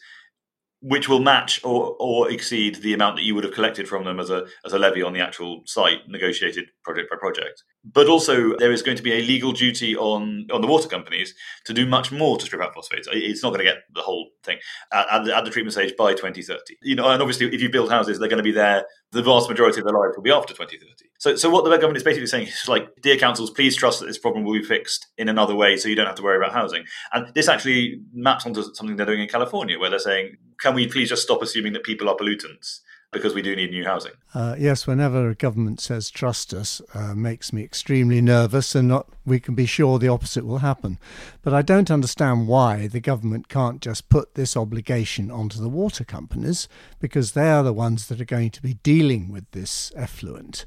which 0.87 1.09
will 1.09 1.21
match 1.21 1.65
or, 1.65 1.97
or 1.99 2.31
exceed 2.31 2.77
the 2.77 2.93
amount 2.93 3.17
that 3.17 3.23
you 3.23 3.35
would 3.35 3.45
have 3.45 3.55
collected 3.55 3.89
from 3.89 4.05
them 4.05 4.21
as 4.21 4.29
a 4.29 4.47
as 4.67 4.75
a 4.75 4.79
levy 4.79 5.03
on 5.03 5.15
the 5.15 5.21
actual 5.21 5.63
site, 5.65 6.07
negotiated 6.09 6.67
project 6.85 7.09
by 7.11 7.17
project. 7.17 7.65
But 7.85 8.09
also, 8.09 8.57
there 8.57 8.73
is 8.73 8.83
going 8.83 8.97
to 8.97 9.03
be 9.03 9.13
a 9.13 9.23
legal 9.23 9.53
duty 9.53 9.95
on 9.95 10.47
on 10.51 10.63
the 10.63 10.67
water 10.67 10.89
companies 10.89 11.35
to 11.67 11.75
do 11.75 11.87
much 11.87 12.11
more 12.11 12.39
to 12.39 12.45
strip 12.47 12.63
out 12.63 12.75
phosphates. 12.75 13.09
It's 13.13 13.43
not 13.43 13.51
going 13.51 13.59
to 13.59 13.71
get 13.71 13.83
the 13.95 14.01
whole 14.01 14.31
thing 14.43 14.59
at, 14.93 15.07
at, 15.11 15.25
the, 15.25 15.37
at 15.37 15.45
the 15.45 15.51
treatment 15.51 15.75
stage 15.75 15.95
by 15.97 16.13
2030. 16.13 16.77
You 16.83 16.97
know, 16.97 17.09
and 17.11 17.21
obviously, 17.21 17.55
if 17.55 17.61
you 17.61 17.69
build 17.69 17.91
houses, 17.91 18.19
they're 18.19 18.29
going 18.29 18.39
to 18.39 18.43
be 18.43 18.53
there. 18.53 18.87
The 19.13 19.23
vast 19.23 19.49
majority 19.49 19.81
of 19.81 19.87
their 19.87 19.95
lives 19.95 20.17
will 20.17 20.23
be 20.23 20.31
after 20.31 20.55
2030. 20.55 21.05
So, 21.19 21.37
so 21.37 21.51
what 21.51 21.65
the 21.65 21.71
government 21.71 21.99
is 21.99 22.03
basically 22.03 22.27
saying 22.27 22.49
is 22.49 22.69
like, 22.69 22.89
dear 23.03 23.17
councils, 23.17 23.51
please 23.51 23.77
trust 23.77 24.01
that 24.01 24.07
this 24.07 24.19
problem 24.19 24.45
will 24.45 24.55
be 24.55 24.63
fixed 24.63 25.07
in 25.19 25.29
another 25.29 25.55
way, 25.55 25.77
so 25.77 25.89
you 25.89 25.95
don't 25.95 26.07
have 26.07 26.17
to 26.17 26.23
worry 26.23 26.37
about 26.37 26.53
housing. 26.53 26.85
And 27.13 27.33
this 27.35 27.49
actually 27.49 28.01
maps 28.13 28.47
onto 28.47 28.63
something 28.75 28.97
they're 28.97 29.07
doing 29.07 29.21
in 29.21 29.29
California, 29.29 29.79
where 29.79 29.91
they're 29.91 29.99
saying, 29.99 30.37
can 30.61 30.75
we 30.75 30.89
please 30.89 31.09
just 31.11 31.23
stop 31.23 31.43
assuming 31.43 31.75
that 31.75 31.85
people 31.85 32.09
are 32.09 32.17
pollutants? 32.17 32.81
Because 33.15 33.33
we 33.33 33.41
do 33.41 33.57
need 33.57 33.71
new 33.71 33.85
housing. 33.85 34.13
Uh, 34.35 34.55
yes, 34.59 34.87
whenever 34.87 35.31
a 35.31 35.35
government 35.35 35.81
says 35.81 36.11
trust 36.11 36.53
us, 36.53 36.83
uh, 36.93 37.15
makes 37.15 37.53
me 37.53 37.63
extremely 37.63 38.21
nervous, 38.21 38.75
and 38.75 38.89
not, 38.89 39.09
we 39.25 39.41
can 39.41 39.55
be 39.55 39.65
sure 39.65 39.99
the 39.99 40.09
opposite 40.09 40.45
will 40.45 40.59
happen. 40.59 40.99
But 41.41 41.55
I 41.55 41.63
don't 41.63 41.91
understand 41.91 42.47
why 42.47 42.89
the 42.89 43.01
government 43.01 43.49
can't 43.49 43.81
just 43.81 44.11
put 44.11 44.35
this 44.35 44.57
obligation 44.57 45.31
onto 45.31 45.59
the 45.59 45.71
water 45.71 46.05
companies, 46.05 46.69
because 47.01 47.33
they 47.33 47.51
are 47.51 47.63
the 47.63 47.73
ones 47.73 48.09
that 48.09 48.21
are 48.21 48.27
going 48.27 48.51
to 48.51 48.61
be 48.63 48.75
dealing 48.83 49.33
with 49.33 49.51
this 49.53 49.91
effluent. 49.97 50.67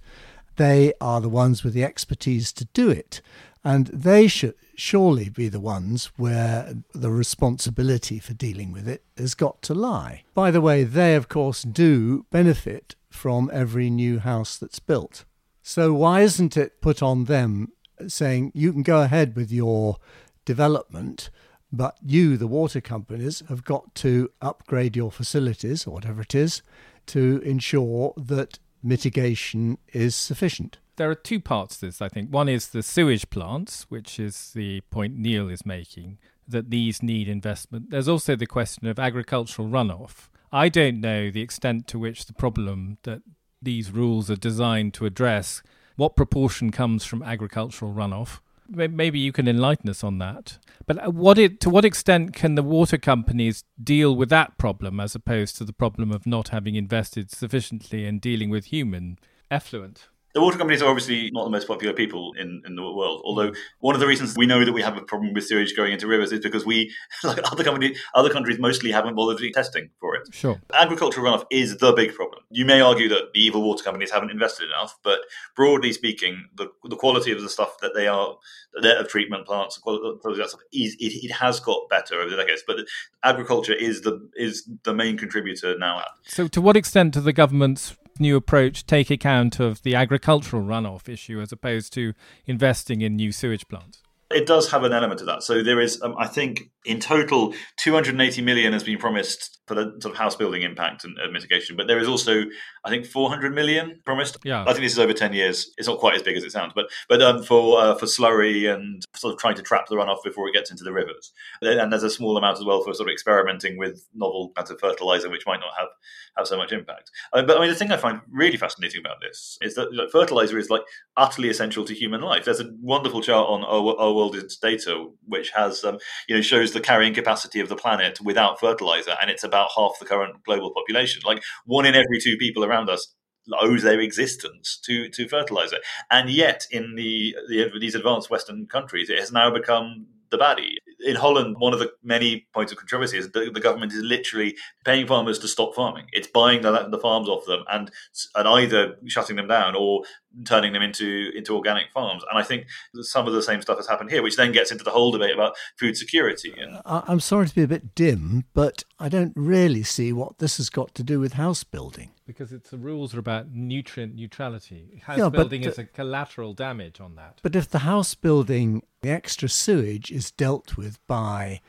They 0.55 0.93
are 0.99 1.21
the 1.21 1.29
ones 1.29 1.63
with 1.63 1.75
the 1.75 1.83
expertise 1.83 2.51
to 2.53 2.65
do 2.73 2.89
it. 2.89 3.21
And 3.63 3.87
they 3.87 4.27
should 4.27 4.55
surely 4.75 5.29
be 5.29 5.49
the 5.49 5.59
ones 5.59 6.11
where 6.17 6.75
the 6.93 7.09
responsibility 7.09 8.19
for 8.19 8.33
dealing 8.33 8.71
with 8.71 8.87
it 8.87 9.03
has 9.17 9.33
got 9.33 9.61
to 9.63 9.73
lie. 9.73 10.23
By 10.33 10.51
the 10.51 10.61
way, 10.61 10.83
they, 10.83 11.15
of 11.15 11.27
course, 11.27 11.63
do 11.63 12.25
benefit 12.31 12.95
from 13.09 13.49
every 13.51 13.89
new 13.89 14.19
house 14.19 14.57
that's 14.57 14.79
built. 14.79 15.25
So 15.63 15.93
why 15.93 16.21
isn't 16.21 16.55
it 16.55 16.81
put 16.81 17.01
on 17.01 17.25
them 17.25 17.73
uh, 17.99 18.07
saying 18.07 18.51
you 18.53 18.71
can 18.71 18.83
go 18.83 19.01
ahead 19.01 19.35
with 19.35 19.51
your 19.51 19.97
development, 20.45 21.29
but 21.73 21.97
you, 22.01 22.37
the 22.37 22.47
water 22.47 22.79
companies, 22.79 23.43
have 23.49 23.65
got 23.65 23.93
to 23.95 24.29
upgrade 24.41 24.95
your 24.95 25.11
facilities 25.11 25.85
or 25.85 25.91
whatever 25.91 26.21
it 26.21 26.35
is 26.35 26.61
to 27.07 27.41
ensure 27.43 28.13
that 28.15 28.59
mitigation 28.81 29.77
is 29.91 30.15
sufficient? 30.15 30.77
There 30.97 31.09
are 31.09 31.15
two 31.15 31.39
parts 31.39 31.77
to 31.77 31.87
this, 31.87 32.01
I 32.01 32.09
think. 32.09 32.29
One 32.29 32.49
is 32.49 32.69
the 32.69 32.83
sewage 32.83 33.29
plants, 33.29 33.85
which 33.89 34.19
is 34.19 34.51
the 34.53 34.81
point 34.91 35.17
Neil 35.17 35.49
is 35.49 35.65
making, 35.65 36.17
that 36.47 36.69
these 36.69 37.01
need 37.01 37.27
investment. 37.29 37.89
There's 37.89 38.07
also 38.07 38.35
the 38.35 38.45
question 38.45 38.87
of 38.87 38.99
agricultural 38.99 39.69
runoff. 39.69 40.29
I 40.51 40.69
don't 40.69 41.01
know 41.01 41.29
the 41.29 41.41
extent 41.41 41.87
to 41.87 41.99
which 41.99 42.25
the 42.25 42.33
problem 42.33 42.97
that 43.03 43.21
these 43.61 43.91
rules 43.91 44.29
are 44.29 44.35
designed 44.35 44.93
to 44.95 45.05
address, 45.05 45.61
what 45.95 46.15
proportion 46.15 46.71
comes 46.71 47.05
from 47.05 47.23
agricultural 47.23 47.93
runoff. 47.93 48.39
Maybe 48.69 49.19
you 49.19 49.31
can 49.31 49.47
enlighten 49.47 49.89
us 49.89 50.03
on 50.03 50.17
that. 50.19 50.57
But 50.85 51.05
uh, 51.05 51.11
what 51.11 51.37
it, 51.37 51.61
to 51.61 51.69
what 51.69 51.85
extent 51.85 52.33
can 52.33 52.55
the 52.55 52.63
water 52.63 52.97
companies 52.97 53.63
deal 53.81 54.15
with 54.15 54.29
that 54.29 54.57
problem 54.57 54.99
as 54.99 55.15
opposed 55.15 55.57
to 55.57 55.63
the 55.63 55.73
problem 55.73 56.11
of 56.11 56.27
not 56.27 56.49
having 56.49 56.75
invested 56.75 57.31
sufficiently 57.31 58.05
in 58.05 58.19
dealing 58.19 58.49
with 58.49 58.65
human 58.65 59.19
effluent? 59.49 60.09
The 60.33 60.41
water 60.41 60.57
companies 60.57 60.81
are 60.81 60.89
obviously 60.89 61.31
not 61.31 61.45
the 61.45 61.49
most 61.49 61.67
popular 61.67 61.93
people 61.93 62.33
in, 62.37 62.61
in 62.65 62.75
the 62.75 62.83
world. 62.83 63.21
Although 63.23 63.53
one 63.79 63.95
of 63.95 64.01
the 64.01 64.07
reasons 64.07 64.35
we 64.37 64.45
know 64.45 64.63
that 64.63 64.73
we 64.73 64.81
have 64.81 64.97
a 64.97 65.01
problem 65.01 65.33
with 65.33 65.45
sewage 65.45 65.75
going 65.75 65.93
into 65.93 66.07
rivers 66.07 66.31
is 66.31 66.41
because 66.41 66.65
we, 66.65 66.93
like 67.23 67.39
other 67.51 67.63
companies, 67.63 67.97
other 68.13 68.29
countries 68.29 68.59
mostly 68.59 68.91
haven't 68.91 69.15
bothered 69.15 69.41
testing 69.53 69.89
for 69.99 70.15
it. 70.15 70.27
Sure. 70.31 70.61
Agricultural 70.73 71.25
runoff 71.25 71.45
is 71.49 71.77
the 71.77 71.93
big 71.93 72.13
problem. 72.13 72.43
You 72.49 72.65
may 72.65 72.81
argue 72.81 73.09
that 73.09 73.33
the 73.33 73.39
evil 73.39 73.63
water 73.63 73.83
companies 73.83 74.11
haven't 74.11 74.31
invested 74.31 74.65
enough, 74.65 74.97
but 75.03 75.19
broadly 75.55 75.93
speaking, 75.93 76.49
the, 76.55 76.67
the 76.83 76.95
quality 76.95 77.31
of 77.31 77.41
the 77.41 77.49
stuff 77.49 77.79
that 77.81 77.93
they 77.95 78.07
are, 78.07 78.37
their 78.81 79.03
treatment 79.03 79.45
plants, 79.45 79.75
the 79.75 79.81
quality 79.81 80.07
of 80.07 80.37
that 80.37 80.49
stuff, 80.49 80.61
is, 80.71 80.95
it, 80.99 81.25
it 81.25 81.31
has 81.31 81.59
got 81.59 81.89
better 81.89 82.15
over 82.15 82.29
the 82.29 82.35
decades. 82.35 82.63
But 82.65 82.77
agriculture 83.23 83.73
is 83.73 84.01
the 84.01 84.29
is 84.35 84.69
the 84.83 84.93
main 84.93 85.17
contributor 85.17 85.77
now. 85.77 86.03
So, 86.23 86.47
to 86.47 86.61
what 86.61 86.77
extent 86.77 87.13
do 87.13 87.21
the 87.21 87.33
governments 87.33 87.95
new 88.19 88.35
approach 88.35 88.85
take 88.85 89.09
account 89.09 89.59
of 89.59 89.81
the 89.83 89.95
agricultural 89.95 90.63
runoff 90.63 91.09
issue 91.09 91.39
as 91.39 91.51
opposed 91.51 91.93
to 91.93 92.13
investing 92.45 93.01
in 93.01 93.15
new 93.15 93.31
sewage 93.31 93.67
plants? 93.67 94.01
It 94.29 94.45
does 94.45 94.69
have 94.71 94.83
an 94.83 94.93
element 94.93 95.21
of 95.21 95.27
that. 95.27 95.43
So 95.43 95.63
there 95.63 95.79
is, 95.79 96.01
um, 96.01 96.15
I 96.17 96.27
think, 96.27 96.69
in 96.85 96.99
total, 96.99 97.53
280 97.77 98.41
million 98.41 98.73
has 98.73 98.83
been 98.83 98.97
promised 98.97 99.59
for 99.67 99.75
the 99.75 99.97
sort 100.01 100.13
of 100.13 100.17
house 100.17 100.35
building 100.35 100.61
impact 100.61 101.03
and 101.03 101.17
uh, 101.19 101.29
mitigation. 101.31 101.75
But 101.75 101.87
there 101.87 101.99
is 101.99 102.07
also, 102.07 102.43
I 102.85 102.89
think, 102.89 103.05
400 103.05 103.53
million 103.53 103.99
promised. 104.05 104.37
Yeah. 104.43 104.61
I 104.61 104.67
think 104.67 104.79
this 104.79 104.93
is 104.93 104.99
over 104.99 105.13
10 105.13 105.33
years. 105.33 105.71
It's 105.77 105.87
not 105.87 105.99
quite 105.99 106.15
as 106.15 106.23
big 106.23 106.37
as 106.37 106.43
it 106.43 106.51
sounds, 106.51 106.73
but 106.75 106.87
but 107.09 107.21
um, 107.21 107.43
for 107.43 107.79
uh, 107.79 107.95
for 107.95 108.05
slurry 108.05 108.73
and 108.73 109.03
sort 109.15 109.33
of 109.33 109.39
trying 109.39 109.55
to 109.55 109.61
trap 109.61 109.87
the 109.87 109.95
runoff 109.95 110.23
before 110.23 110.47
it 110.47 110.53
gets 110.53 110.71
into 110.71 110.83
the 110.83 110.93
rivers. 110.93 111.31
And 111.61 111.91
there's 111.91 112.03
a 112.03 112.09
small 112.09 112.37
amount 112.37 112.57
as 112.57 112.65
well 112.65 112.81
for 112.83 112.93
sort 112.93 113.09
of 113.09 113.13
experimenting 113.13 113.77
with 113.77 114.07
novel 114.13 114.51
kinds 114.55 114.71
of 114.71 114.79
fertilizer, 114.79 115.29
which 115.29 115.45
might 115.45 115.59
not 115.59 115.73
have 115.77 115.89
have 116.37 116.47
so 116.47 116.57
much 116.57 116.71
impact. 116.71 117.11
Uh, 117.33 117.41
but 117.43 117.57
I 117.57 117.61
mean, 117.61 117.69
the 117.69 117.75
thing 117.75 117.91
I 117.91 117.97
find 117.97 118.21
really 118.29 118.57
fascinating 118.57 119.01
about 119.01 119.17
this 119.21 119.57
is 119.61 119.75
that 119.75 119.93
like, 119.93 120.09
fertilizer 120.11 120.57
is 120.57 120.69
like 120.69 120.83
utterly 121.17 121.49
essential 121.49 121.83
to 121.85 121.93
human 121.93 122.21
life. 122.21 122.45
There's 122.45 122.59
a 122.59 122.69
wonderful 122.81 123.21
chart 123.21 123.49
on 123.49 123.63
our, 123.63 123.99
our 123.99 124.16
world 124.17 124.35
data 124.61 125.07
which 125.25 125.51
has 125.51 125.83
um, 125.83 125.97
you 126.27 126.35
know 126.35 126.41
shows 126.41 126.73
the 126.73 126.81
carrying 126.81 127.13
capacity 127.13 127.59
of 127.59 127.69
the 127.69 127.75
planet 127.75 128.19
without 128.21 128.59
fertilizer, 128.59 129.15
and 129.21 129.29
it's 129.29 129.43
about 129.43 129.69
half 129.75 129.99
the 129.99 130.05
current 130.05 130.43
global 130.43 130.71
population. 130.73 131.21
Like 131.25 131.41
one 131.65 131.85
in 131.85 131.95
every 131.95 132.19
two 132.19 132.37
people 132.37 132.65
around 132.65 132.89
us 132.89 133.13
owes 133.61 133.83
their 133.83 133.99
existence 133.99 134.79
to 134.85 135.09
to 135.09 135.27
fertilizer, 135.27 135.77
and 136.11 136.29
yet 136.29 136.65
in 136.71 136.95
the, 136.95 137.35
the 137.49 137.69
these 137.79 137.95
advanced 137.95 138.29
Western 138.29 138.65
countries, 138.67 139.09
it 139.09 139.19
has 139.19 139.31
now 139.31 139.49
become 139.49 140.07
the 140.29 140.37
baddie. 140.37 140.75
In 140.99 141.15
Holland, 141.15 141.55
one 141.59 141.73
of 141.73 141.79
the 141.79 141.91
many 142.03 142.47
points 142.53 142.71
of 142.71 142.77
controversy 142.77 143.17
is 143.17 143.31
that 143.31 143.53
the 143.53 143.59
government 143.59 143.93
is 143.93 144.01
literally 144.01 144.57
paying 144.83 145.07
farmers 145.07 145.39
to 145.39 145.47
stop 145.47 145.75
farming. 145.75 146.07
It's 146.11 146.27
buying 146.27 146.61
the, 146.63 146.87
the 146.89 146.97
farms 146.97 147.29
off 147.29 147.45
them 147.45 147.63
and 147.71 147.91
and 148.35 148.47
either 148.47 148.95
shutting 149.05 149.35
them 149.35 149.47
down 149.47 149.75
or 149.75 150.03
turning 150.45 150.73
them 150.73 150.81
into 150.81 151.31
into 151.35 151.55
organic 151.55 151.91
farms. 151.91 152.23
And 152.29 152.39
I 152.39 152.43
think 152.43 152.67
some 153.01 153.27
of 153.27 153.33
the 153.33 153.41
same 153.41 153.61
stuff 153.61 153.77
has 153.77 153.87
happened 153.87 154.11
here, 154.11 154.21
which 154.21 154.37
then 154.37 154.51
gets 154.51 154.71
into 154.71 154.83
the 154.83 154.91
whole 154.91 155.11
debate 155.11 155.33
about 155.33 155.55
food 155.77 155.97
security. 155.97 156.53
And... 156.57 156.79
Uh, 156.85 157.01
I'm 157.07 157.19
sorry 157.19 157.47
to 157.47 157.55
be 157.55 157.63
a 157.63 157.67
bit 157.67 157.95
dim, 157.95 158.45
but 158.53 158.83
I 158.99 159.09
don't 159.09 159.33
really 159.35 159.83
see 159.83 160.13
what 160.13 160.39
this 160.39 160.57
has 160.57 160.69
got 160.69 160.93
to 160.95 161.03
do 161.03 161.19
with 161.19 161.33
house 161.33 161.63
building 161.63 162.11
because 162.27 162.51
it's 162.51 162.69
the 162.69 162.77
rules 162.77 163.15
are 163.15 163.19
about 163.19 163.51
nutrient 163.51 164.13
neutrality. 164.13 165.01
House 165.03 165.17
yeah, 165.17 165.29
building 165.29 165.63
is 165.63 165.79
a 165.79 165.85
collateral 165.85 166.53
damage 166.53 166.99
on 166.99 167.15
that. 167.15 167.39
But 167.41 167.55
if 167.55 167.69
the 167.69 167.79
house 167.79 168.13
building, 168.13 168.83
the 169.01 169.09
extra 169.09 169.47
sewage 169.47 170.11
is 170.11 170.29
dealt 170.29 170.75
with 170.75 170.99
by 171.07 171.61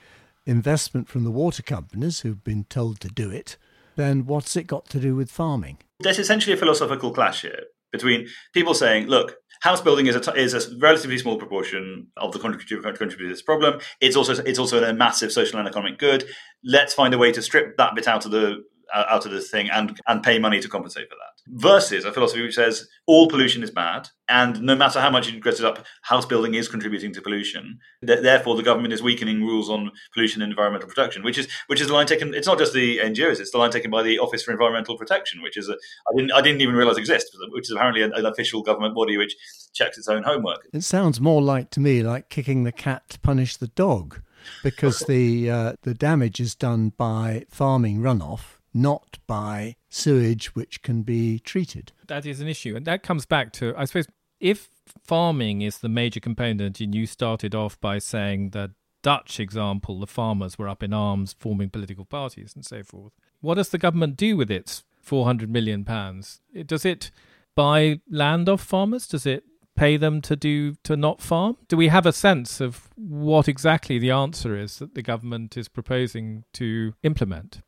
investment 0.44 1.08
from 1.08 1.24
the 1.24 1.30
water 1.30 1.62
companies 1.62 2.20
who've 2.20 2.42
been 2.42 2.64
told 2.64 3.00
to 3.00 3.08
do 3.08 3.30
it, 3.30 3.56
then 3.96 4.26
what's 4.26 4.56
it 4.56 4.66
got 4.66 4.86
to 4.86 4.98
do 4.98 5.14
with 5.14 5.30
farming? 5.30 5.78
There's 6.00 6.18
essentially 6.18 6.54
a 6.54 6.58
philosophical 6.58 7.12
clash 7.12 7.42
here 7.42 7.64
between 7.92 8.28
people 8.52 8.74
saying, 8.74 9.06
look, 9.06 9.36
house 9.60 9.80
building 9.80 10.06
is 10.06 10.16
a, 10.16 10.20
t- 10.20 10.40
is 10.40 10.54
a 10.54 10.78
relatively 10.78 11.18
small 11.18 11.36
proportion 11.36 12.08
of 12.16 12.32
the 12.32 12.38
contribution 12.38 12.82
to 12.82 13.28
this 13.28 13.42
problem. 13.42 13.80
It's 14.00 14.16
also 14.16 14.34
it's 14.42 14.58
also 14.58 14.82
a 14.82 14.92
massive 14.92 15.32
social 15.32 15.58
and 15.58 15.68
economic 15.68 15.98
good. 15.98 16.24
Let's 16.64 16.94
find 16.94 17.14
a 17.14 17.18
way 17.18 17.32
to 17.32 17.42
strip 17.42 17.76
that 17.76 17.94
bit 17.94 18.08
out 18.08 18.24
of 18.24 18.30
the 18.30 18.62
out 18.94 19.26
of 19.26 19.32
this 19.32 19.50
thing 19.50 19.68
and 19.70 19.98
and 20.06 20.22
pay 20.22 20.38
money 20.38 20.60
to 20.60 20.68
compensate 20.68 21.08
for 21.08 21.16
that. 21.16 21.27
Versus 21.46 22.04
a 22.04 22.12
philosophy 22.12 22.42
which 22.42 22.56
says 22.56 22.86
all 23.06 23.26
pollution 23.28 23.62
is 23.62 23.70
bad, 23.70 24.08
and 24.28 24.60
no 24.60 24.76
matter 24.76 25.00
how 25.00 25.08
much 25.08 25.30
you 25.30 25.40
dress 25.40 25.58
it 25.58 25.64
up, 25.64 25.84
house 26.02 26.26
building 26.26 26.52
is 26.52 26.68
contributing 26.68 27.10
to 27.14 27.22
pollution. 27.22 27.78
Th- 28.06 28.20
therefore, 28.20 28.54
the 28.54 28.62
government 28.62 28.92
is 28.92 29.02
weakening 29.02 29.42
rules 29.42 29.70
on 29.70 29.90
pollution 30.12 30.42
and 30.42 30.52
environmental 30.52 30.88
protection, 30.88 31.22
which 31.22 31.38
is 31.38 31.48
which 31.68 31.80
is 31.80 31.88
the 31.88 31.94
line 31.94 32.06
taken. 32.06 32.34
It's 32.34 32.46
not 32.46 32.58
just 32.58 32.74
the 32.74 32.98
NGOs; 32.98 33.40
it's 33.40 33.50
the 33.50 33.56
line 33.56 33.70
taken 33.70 33.90
by 33.90 34.02
the 34.02 34.18
Office 34.18 34.42
for 34.42 34.52
Environmental 34.52 34.98
Protection, 34.98 35.40
which 35.40 35.56
is 35.56 35.70
a 35.70 35.72
I 35.72 36.16
didn't 36.16 36.32
I 36.32 36.42
didn't 36.42 36.60
even 36.60 36.74
realize 36.74 36.98
exists, 36.98 37.34
which 37.52 37.64
is 37.64 37.70
apparently 37.70 38.02
an, 38.02 38.12
an 38.12 38.26
official 38.26 38.62
government 38.62 38.94
body 38.94 39.16
which 39.16 39.34
checks 39.72 39.96
its 39.96 40.08
own 40.08 40.24
homework. 40.24 40.68
It 40.74 40.84
sounds 40.84 41.18
more 41.18 41.40
like 41.40 41.70
to 41.70 41.80
me 41.80 42.02
like 42.02 42.28
kicking 42.28 42.64
the 42.64 42.72
cat 42.72 43.08
to 43.10 43.20
punish 43.20 43.56
the 43.56 43.68
dog, 43.68 44.20
because 44.62 45.00
the 45.00 45.50
uh, 45.50 45.72
the 45.82 45.94
damage 45.94 46.40
is 46.40 46.54
done 46.54 46.90
by 46.90 47.46
farming 47.48 48.00
runoff 48.00 48.57
not 48.74 49.18
by 49.26 49.76
sewage 49.88 50.54
which 50.54 50.82
can 50.82 51.02
be 51.02 51.38
treated. 51.38 51.92
That 52.06 52.26
is 52.26 52.40
an 52.40 52.48
issue. 52.48 52.76
And 52.76 52.86
that 52.86 53.02
comes 53.02 53.26
back 53.26 53.52
to, 53.54 53.74
I 53.76 53.84
suppose, 53.84 54.06
if 54.40 54.68
farming 55.02 55.62
is 55.62 55.78
the 55.78 55.88
major 55.88 56.20
component, 56.20 56.80
and 56.80 56.94
you 56.94 57.06
started 57.06 57.54
off 57.54 57.80
by 57.80 57.98
saying 57.98 58.50
the 58.50 58.72
Dutch 59.02 59.38
example, 59.40 60.00
the 60.00 60.06
farmers 60.06 60.58
were 60.58 60.68
up 60.68 60.82
in 60.82 60.92
arms 60.92 61.34
forming 61.38 61.70
political 61.70 62.04
parties 62.04 62.52
and 62.54 62.64
so 62.64 62.82
forth. 62.82 63.12
What 63.40 63.54
does 63.54 63.68
the 63.70 63.78
government 63.78 64.16
do 64.16 64.36
with 64.36 64.50
its 64.50 64.84
400 65.00 65.50
million 65.50 65.84
pounds? 65.84 66.40
Does 66.66 66.84
it 66.84 67.10
buy 67.54 68.00
land 68.10 68.48
off 68.48 68.60
farmers? 68.60 69.06
Does 69.06 69.24
it 69.24 69.44
pay 69.76 69.96
them 69.96 70.20
to 70.22 70.34
do 70.34 70.74
to 70.82 70.96
not 70.96 71.22
farm? 71.22 71.56
Do 71.68 71.76
we 71.76 71.88
have 71.88 72.04
a 72.04 72.12
sense 72.12 72.60
of 72.60 72.88
what 72.96 73.48
exactly 73.48 73.98
the 73.98 74.10
answer 74.10 74.56
is 74.56 74.78
that 74.78 74.94
the 74.94 75.02
government 75.02 75.56
is 75.56 75.68
proposing 75.68 76.44
to 76.54 76.94
implement? 77.02 77.60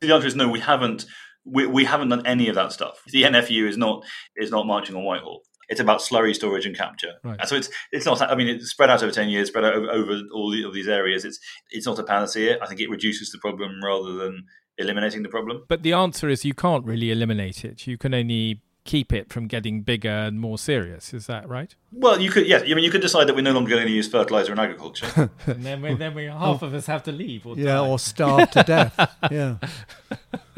The 0.00 0.12
answer 0.12 0.26
is 0.26 0.34
no. 0.34 0.48
We 0.48 0.60
haven't. 0.60 1.06
We, 1.46 1.66
we 1.66 1.84
haven't 1.84 2.08
done 2.08 2.26
any 2.26 2.48
of 2.48 2.54
that 2.54 2.72
stuff. 2.72 3.02
The 3.08 3.24
NFU 3.24 3.68
is 3.68 3.76
not 3.76 4.04
is 4.36 4.50
not 4.50 4.66
marching 4.66 4.96
on 4.96 5.04
Whitehall. 5.04 5.42
It's 5.68 5.80
about 5.80 6.00
slurry 6.00 6.34
storage 6.34 6.66
and 6.66 6.76
capture. 6.76 7.14
Right. 7.22 7.38
And 7.38 7.48
so 7.48 7.56
it's 7.56 7.70
it's 7.92 8.06
not. 8.06 8.20
I 8.22 8.34
mean, 8.34 8.48
it's 8.48 8.70
spread 8.70 8.90
out 8.90 9.02
over 9.02 9.12
ten 9.12 9.28
years, 9.28 9.48
spread 9.48 9.64
out 9.64 9.74
over, 9.74 9.90
over 9.90 10.20
all 10.32 10.50
the, 10.50 10.64
of 10.64 10.74
these 10.74 10.88
areas. 10.88 11.24
It's 11.24 11.38
it's 11.70 11.86
not 11.86 11.98
a 11.98 12.04
panacea. 12.04 12.58
I 12.62 12.66
think 12.66 12.80
it 12.80 12.90
reduces 12.90 13.30
the 13.30 13.38
problem 13.38 13.82
rather 13.82 14.12
than 14.12 14.44
eliminating 14.78 15.22
the 15.22 15.28
problem. 15.28 15.64
But 15.68 15.82
the 15.82 15.92
answer 15.92 16.28
is 16.28 16.44
you 16.44 16.54
can't 16.54 16.84
really 16.84 17.10
eliminate 17.10 17.64
it. 17.64 17.86
You 17.86 17.96
can 17.96 18.14
only 18.14 18.60
keep 18.84 19.12
it 19.12 19.32
from 19.32 19.46
getting 19.46 19.80
bigger 19.80 20.08
and 20.08 20.38
more 20.38 20.58
serious. 20.58 21.14
Is 21.14 21.26
that 21.26 21.48
right? 21.48 21.74
Well, 21.90 22.20
you 22.20 22.30
could, 22.30 22.46
yes. 22.46 22.62
I 22.62 22.74
mean, 22.74 22.84
you 22.84 22.90
could 22.90 23.00
decide 23.00 23.26
that 23.28 23.34
we're 23.34 23.42
no 23.42 23.52
longer 23.52 23.70
going 23.70 23.86
to 23.86 23.92
use 23.92 24.08
fertilizer 24.08 24.52
in 24.52 24.58
agriculture, 24.58 25.30
and 25.46 25.64
then 25.64 25.82
we, 25.82 25.94
then 25.94 26.14
we 26.14 26.24
half 26.44 26.62
of 26.62 26.74
us 26.74 26.86
have 26.86 27.02
to 27.04 27.12
leave. 27.12 27.46
Or 27.46 27.56
yeah, 27.56 27.76
die. 27.76 27.88
or 27.88 27.98
starve 27.98 28.50
to 28.52 28.62
death. 28.62 29.16
yeah, 29.30 29.56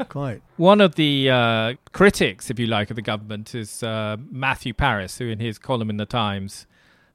quite. 0.09 0.41
One 0.57 0.81
of 0.81 0.95
the 0.95 1.29
uh, 1.29 1.73
critics, 1.93 2.49
if 2.49 2.59
you 2.59 2.67
like, 2.67 2.89
of 2.89 2.95
the 2.95 3.01
government 3.01 3.55
is 3.55 3.81
uh, 3.81 4.17
Matthew 4.29 4.73
Parris, 4.73 5.17
who, 5.17 5.27
in 5.27 5.39
his 5.39 5.57
column 5.57 5.89
in 5.89 5.97
the 5.97 6.05
Times. 6.05 6.67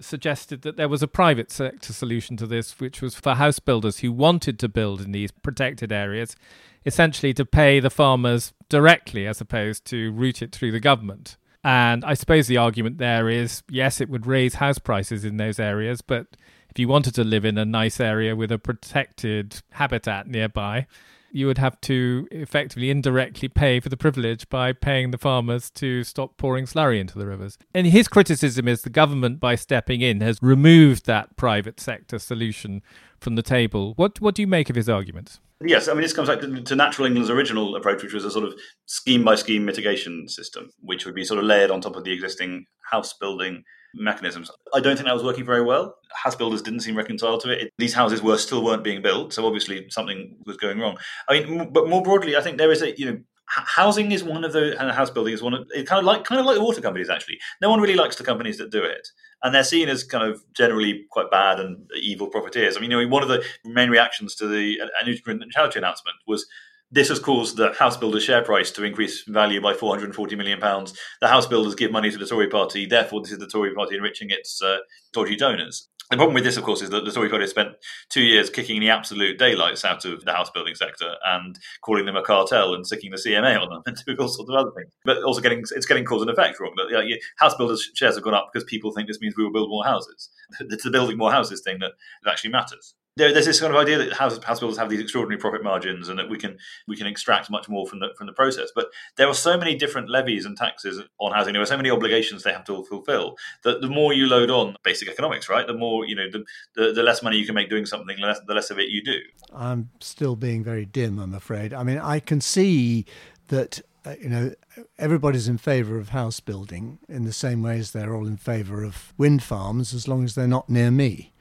Suggested 0.02 0.62
that 0.62 0.76
there 0.76 0.88
was 0.88 1.02
a 1.02 1.08
private 1.08 1.50
sector 1.50 1.92
solution 1.92 2.36
to 2.36 2.46
this, 2.46 2.78
which 2.80 3.00
was 3.00 3.14
for 3.14 3.34
house 3.34 3.58
builders 3.58 4.00
who 4.00 4.12
wanted 4.12 4.58
to 4.58 4.68
build 4.68 5.00
in 5.00 5.12
these 5.12 5.30
protected 5.30 5.92
areas 5.92 6.36
essentially 6.84 7.32
to 7.34 7.44
pay 7.44 7.80
the 7.80 7.90
farmers 7.90 8.52
directly 8.68 9.26
as 9.26 9.40
opposed 9.40 9.84
to 9.86 10.12
route 10.12 10.42
it 10.42 10.52
through 10.52 10.72
the 10.72 10.80
government. 10.80 11.36
And 11.64 12.04
I 12.04 12.14
suppose 12.14 12.48
the 12.48 12.56
argument 12.56 12.98
there 12.98 13.28
is 13.28 13.62
yes, 13.68 14.00
it 14.00 14.08
would 14.08 14.26
raise 14.26 14.54
house 14.54 14.78
prices 14.78 15.24
in 15.24 15.36
those 15.36 15.60
areas, 15.60 16.00
but 16.00 16.26
if 16.68 16.78
you 16.78 16.88
wanted 16.88 17.14
to 17.14 17.24
live 17.24 17.44
in 17.44 17.58
a 17.58 17.64
nice 17.64 18.00
area 18.00 18.34
with 18.34 18.50
a 18.50 18.58
protected 18.58 19.62
habitat 19.70 20.26
nearby, 20.26 20.86
you 21.32 21.46
would 21.46 21.58
have 21.58 21.80
to 21.82 22.28
effectively 22.30 22.90
indirectly 22.90 23.48
pay 23.48 23.80
for 23.80 23.88
the 23.88 23.96
privilege 23.96 24.48
by 24.48 24.72
paying 24.72 25.10
the 25.10 25.18
farmers 25.18 25.70
to 25.70 26.04
stop 26.04 26.36
pouring 26.36 26.66
slurry 26.66 27.00
into 27.00 27.18
the 27.18 27.26
rivers. 27.26 27.58
And 27.74 27.86
his 27.86 28.06
criticism 28.06 28.68
is 28.68 28.82
the 28.82 28.90
government, 28.90 29.40
by 29.40 29.54
stepping 29.54 30.02
in, 30.02 30.20
has 30.20 30.38
removed 30.42 31.06
that 31.06 31.36
private 31.36 31.80
sector 31.80 32.18
solution 32.18 32.82
from 33.18 33.34
the 33.36 33.42
table. 33.42 33.94
What 33.96 34.20
what 34.20 34.34
do 34.34 34.42
you 34.42 34.48
make 34.48 34.68
of 34.68 34.76
his 34.76 34.88
arguments? 34.88 35.40
Yes, 35.64 35.88
I 35.88 35.92
mean 35.92 36.02
this 36.02 36.12
comes 36.12 36.28
back 36.28 36.40
to, 36.40 36.60
to, 36.60 36.76
Natural 36.76 37.06
England's 37.06 37.30
original 37.30 37.76
approach, 37.76 38.02
which 38.02 38.12
was 38.12 38.24
a 38.24 38.30
sort 38.30 38.44
of 38.44 38.54
scheme 38.86 39.24
by 39.24 39.36
scheme 39.36 39.64
mitigation 39.64 40.28
system, 40.28 40.70
which 40.80 41.06
would 41.06 41.14
be 41.14 41.24
sort 41.24 41.38
of 41.38 41.44
layered 41.44 41.70
on 41.70 41.80
top 41.80 41.96
of 41.96 42.04
the 42.04 42.12
existing 42.12 42.66
house 42.90 43.12
building 43.12 43.62
mechanisms. 43.94 44.50
I 44.74 44.80
don't 44.80 44.96
think 44.96 45.06
that 45.06 45.14
was 45.14 45.24
working 45.24 45.44
very 45.44 45.62
well. 45.62 45.96
House 46.12 46.34
builders 46.34 46.62
didn't 46.62 46.80
seem 46.80 46.96
reconciled 46.96 47.40
to 47.42 47.50
it. 47.50 47.72
These 47.78 47.94
houses 47.94 48.22
were 48.22 48.38
still 48.38 48.64
weren't 48.64 48.84
being 48.84 49.02
built, 49.02 49.32
so 49.32 49.46
obviously 49.46 49.86
something 49.90 50.36
was 50.46 50.56
going 50.56 50.78
wrong. 50.78 50.96
I 51.28 51.40
mean, 51.40 51.72
but 51.72 51.88
more 51.88 52.02
broadly, 52.02 52.36
I 52.36 52.40
think 52.40 52.58
there 52.58 52.72
is 52.72 52.82
a 52.82 52.98
you 52.98 53.06
know 53.06 53.18
housing 53.46 54.12
is 54.12 54.24
one 54.24 54.44
of 54.44 54.52
the 54.52 54.80
and 54.80 54.90
house 54.92 55.10
building 55.10 55.34
is 55.34 55.42
one 55.42 55.52
of 55.52 55.66
it 55.74 55.86
kind 55.86 55.98
of 55.98 56.04
like 56.06 56.24
kind 56.24 56.40
of 56.40 56.46
like 56.46 56.56
the 56.56 56.64
water 56.64 56.80
companies 56.80 57.10
actually. 57.10 57.38
No 57.60 57.70
one 57.70 57.80
really 57.80 57.96
likes 57.96 58.16
the 58.16 58.24
companies 58.24 58.58
that 58.58 58.70
do 58.70 58.82
it 58.82 59.08
and 59.42 59.54
they're 59.54 59.64
seen 59.64 59.88
as 59.88 60.04
kind 60.04 60.24
of 60.24 60.42
generally 60.54 61.04
quite 61.10 61.30
bad 61.30 61.58
and 61.58 61.90
evil 62.00 62.28
profiteers. 62.28 62.76
I 62.76 62.80
mean, 62.80 62.90
you 62.90 63.02
know, 63.02 63.08
one 63.08 63.22
of 63.22 63.28
the 63.28 63.44
main 63.64 63.90
reactions 63.90 64.34
to 64.36 64.46
the 64.46 64.80
uh, 64.80 65.04
nutrient 65.04 65.40
neutrality 65.40 65.78
announcement 65.78 66.16
was 66.26 66.46
this 66.92 67.08
has 67.08 67.18
caused 67.18 67.56
the 67.56 67.72
house 67.72 67.96
builders' 67.96 68.22
share 68.22 68.42
price 68.42 68.70
to 68.72 68.84
increase 68.84 69.24
value 69.26 69.60
by 69.60 69.72
440 69.72 70.36
million 70.36 70.60
pounds. 70.60 70.92
The 71.20 71.28
house 71.28 71.46
builders 71.46 71.74
give 71.74 71.90
money 71.90 72.10
to 72.10 72.18
the 72.18 72.26
Tory 72.26 72.48
party, 72.48 72.86
therefore, 72.86 73.22
this 73.22 73.32
is 73.32 73.38
the 73.38 73.46
Tory 73.46 73.74
party 73.74 73.96
enriching 73.96 74.28
its 74.30 74.62
uh, 74.62 74.78
dodgy 75.12 75.34
donors. 75.34 75.88
The 76.10 76.18
problem 76.18 76.34
with 76.34 76.44
this, 76.44 76.58
of 76.58 76.64
course, 76.64 76.82
is 76.82 76.90
that 76.90 77.06
the 77.06 77.10
Tory 77.10 77.30
party 77.30 77.46
spent 77.46 77.70
two 78.10 78.20
years 78.20 78.50
kicking 78.50 78.78
the 78.80 78.90
absolute 78.90 79.38
daylights 79.38 79.82
out 79.82 80.04
of 80.04 80.26
the 80.26 80.32
house 80.32 80.50
building 80.50 80.74
sector 80.74 81.14
and 81.24 81.58
calling 81.80 82.04
them 82.04 82.16
a 82.16 82.22
cartel 82.22 82.74
and 82.74 82.86
sticking 82.86 83.10
the 83.10 83.16
CMA 83.16 83.58
on 83.58 83.70
them 83.70 83.82
and 83.86 83.96
doing 84.04 84.18
all 84.18 84.28
sorts 84.28 84.50
of 84.50 84.56
other 84.56 84.72
things. 84.76 84.92
But 85.06 85.22
also 85.22 85.40
getting 85.40 85.60
it's 85.60 85.86
getting 85.86 86.04
cause 86.04 86.20
and 86.20 86.30
effect 86.30 86.60
wrong. 86.60 86.74
That 86.76 86.92
know, 86.92 87.16
house 87.38 87.54
builders' 87.54 87.90
shares 87.94 88.16
have 88.16 88.24
gone 88.24 88.34
up 88.34 88.50
because 88.52 88.64
people 88.64 88.92
think 88.92 89.08
this 89.08 89.20
means 89.20 89.34
we 89.38 89.44
will 89.44 89.52
build 89.52 89.70
more 89.70 89.84
houses. 89.84 90.28
It's 90.60 90.84
the 90.84 90.90
building 90.90 91.16
more 91.16 91.32
houses 91.32 91.62
thing 91.62 91.78
that, 91.78 91.92
that 92.24 92.32
actually 92.32 92.50
matters 92.50 92.94
there, 93.16 93.32
there's 93.32 93.46
this 93.46 93.60
kind 93.60 93.72
of 93.72 93.78
idea 93.78 93.98
that 93.98 94.12
house, 94.14 94.38
builders 94.38 94.78
have 94.78 94.88
these 94.88 95.00
extraordinary 95.00 95.38
profit 95.38 95.62
margins 95.62 96.08
and 96.08 96.18
that 96.18 96.30
we 96.30 96.38
can 96.38 96.56
we 96.88 96.96
can 96.96 97.06
extract 97.06 97.50
much 97.50 97.68
more 97.68 97.86
from 97.86 98.00
the 98.00 98.08
from 98.16 98.26
the 98.26 98.32
process. 98.32 98.70
But 98.74 98.88
there 99.16 99.28
are 99.28 99.34
so 99.34 99.58
many 99.58 99.74
different 99.74 100.08
levies 100.08 100.46
and 100.46 100.56
taxes 100.56 101.00
on 101.18 101.32
housing. 101.32 101.52
There 101.52 101.62
are 101.62 101.66
so 101.66 101.76
many 101.76 101.90
obligations 101.90 102.42
they 102.42 102.52
have 102.52 102.64
to 102.64 102.84
fulfil 102.84 103.36
that 103.64 103.80
the 103.80 103.88
more 103.88 104.12
you 104.12 104.26
load 104.26 104.50
on 104.50 104.76
basic 104.82 105.08
economics, 105.08 105.48
right, 105.48 105.66
the 105.66 105.74
more 105.74 106.06
you 106.06 106.14
know, 106.14 106.30
the 106.30 106.44
the, 106.74 106.92
the 106.92 107.02
less 107.02 107.22
money 107.22 107.36
you 107.36 107.44
can 107.44 107.54
make 107.54 107.68
doing 107.68 107.86
something, 107.86 108.16
the 108.18 108.26
less, 108.26 108.40
the 108.46 108.54
less 108.54 108.70
of 108.70 108.78
it 108.78 108.88
you 108.88 109.02
do. 109.02 109.18
I'm 109.52 109.90
still 110.00 110.36
being 110.36 110.64
very 110.64 110.86
dim, 110.86 111.18
I'm 111.18 111.34
afraid. 111.34 111.74
I 111.74 111.82
mean, 111.82 111.98
I 111.98 112.20
can 112.20 112.40
see 112.40 113.04
that 113.48 113.80
uh, 114.04 114.14
you 114.20 114.28
know, 114.28 114.52
everybody's 114.98 115.46
in 115.46 115.58
favour 115.58 115.96
of 115.96 116.08
house 116.08 116.40
building 116.40 116.98
in 117.08 117.24
the 117.24 117.32
same 117.32 117.62
way 117.62 117.78
as 117.78 117.92
they're 117.92 118.16
all 118.16 118.26
in 118.26 118.36
favour 118.36 118.82
of 118.82 119.12
wind 119.16 119.42
farms, 119.42 119.94
as 119.94 120.08
long 120.08 120.24
as 120.24 120.34
they're 120.34 120.48
not 120.48 120.68
near 120.68 120.90
me 120.90 121.31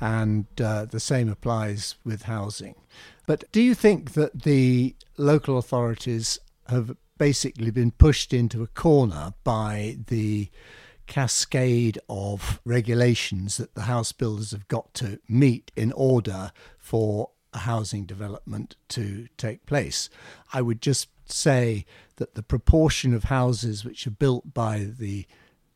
and 0.00 0.46
uh, 0.60 0.84
the 0.84 1.00
same 1.00 1.28
applies 1.28 1.96
with 2.04 2.22
housing. 2.22 2.74
But 3.26 3.44
do 3.52 3.60
you 3.62 3.74
think 3.74 4.12
that 4.12 4.42
the 4.42 4.96
local 5.16 5.56
authorities 5.58 6.38
have 6.68 6.96
basically 7.18 7.70
been 7.70 7.90
pushed 7.90 8.32
into 8.32 8.62
a 8.62 8.66
corner 8.66 9.34
by 9.44 9.98
the 10.08 10.48
cascade 11.06 11.98
of 12.08 12.60
regulations 12.64 13.58
that 13.58 13.74
the 13.74 13.82
house 13.82 14.12
builders 14.12 14.50
have 14.52 14.66
got 14.68 14.92
to 14.94 15.20
meet 15.28 15.70
in 15.76 15.92
order 15.92 16.50
for 16.78 17.30
a 17.52 17.58
housing 17.58 18.04
development 18.04 18.76
to 18.88 19.28
take 19.36 19.66
place? 19.66 20.08
I 20.52 20.62
would 20.62 20.82
just 20.82 21.08
say 21.26 21.86
that 22.16 22.34
the 22.34 22.42
proportion 22.42 23.14
of 23.14 23.24
houses 23.24 23.84
which 23.84 24.06
are 24.06 24.12
built 24.12 24.52
by 24.54 24.86
the 24.98 25.26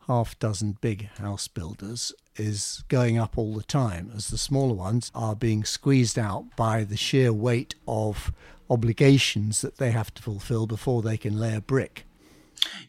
half 0.08 0.38
dozen 0.38 0.76
big 0.80 1.08
house 1.18 1.46
builders 1.46 2.12
is 2.36 2.82
going 2.88 3.18
up 3.18 3.36
all 3.36 3.54
the 3.54 3.62
time 3.62 4.10
as 4.16 4.28
the 4.28 4.38
smaller 4.38 4.74
ones 4.74 5.12
are 5.14 5.36
being 5.36 5.64
squeezed 5.64 6.18
out 6.18 6.44
by 6.56 6.82
the 6.82 6.96
sheer 6.96 7.32
weight 7.32 7.74
of 7.86 8.32
obligations 8.70 9.60
that 9.60 9.76
they 9.76 9.90
have 9.90 10.12
to 10.14 10.22
fulfill 10.22 10.66
before 10.66 11.02
they 11.02 11.16
can 11.16 11.38
lay 11.38 11.54
a 11.54 11.60
brick. 11.60 12.04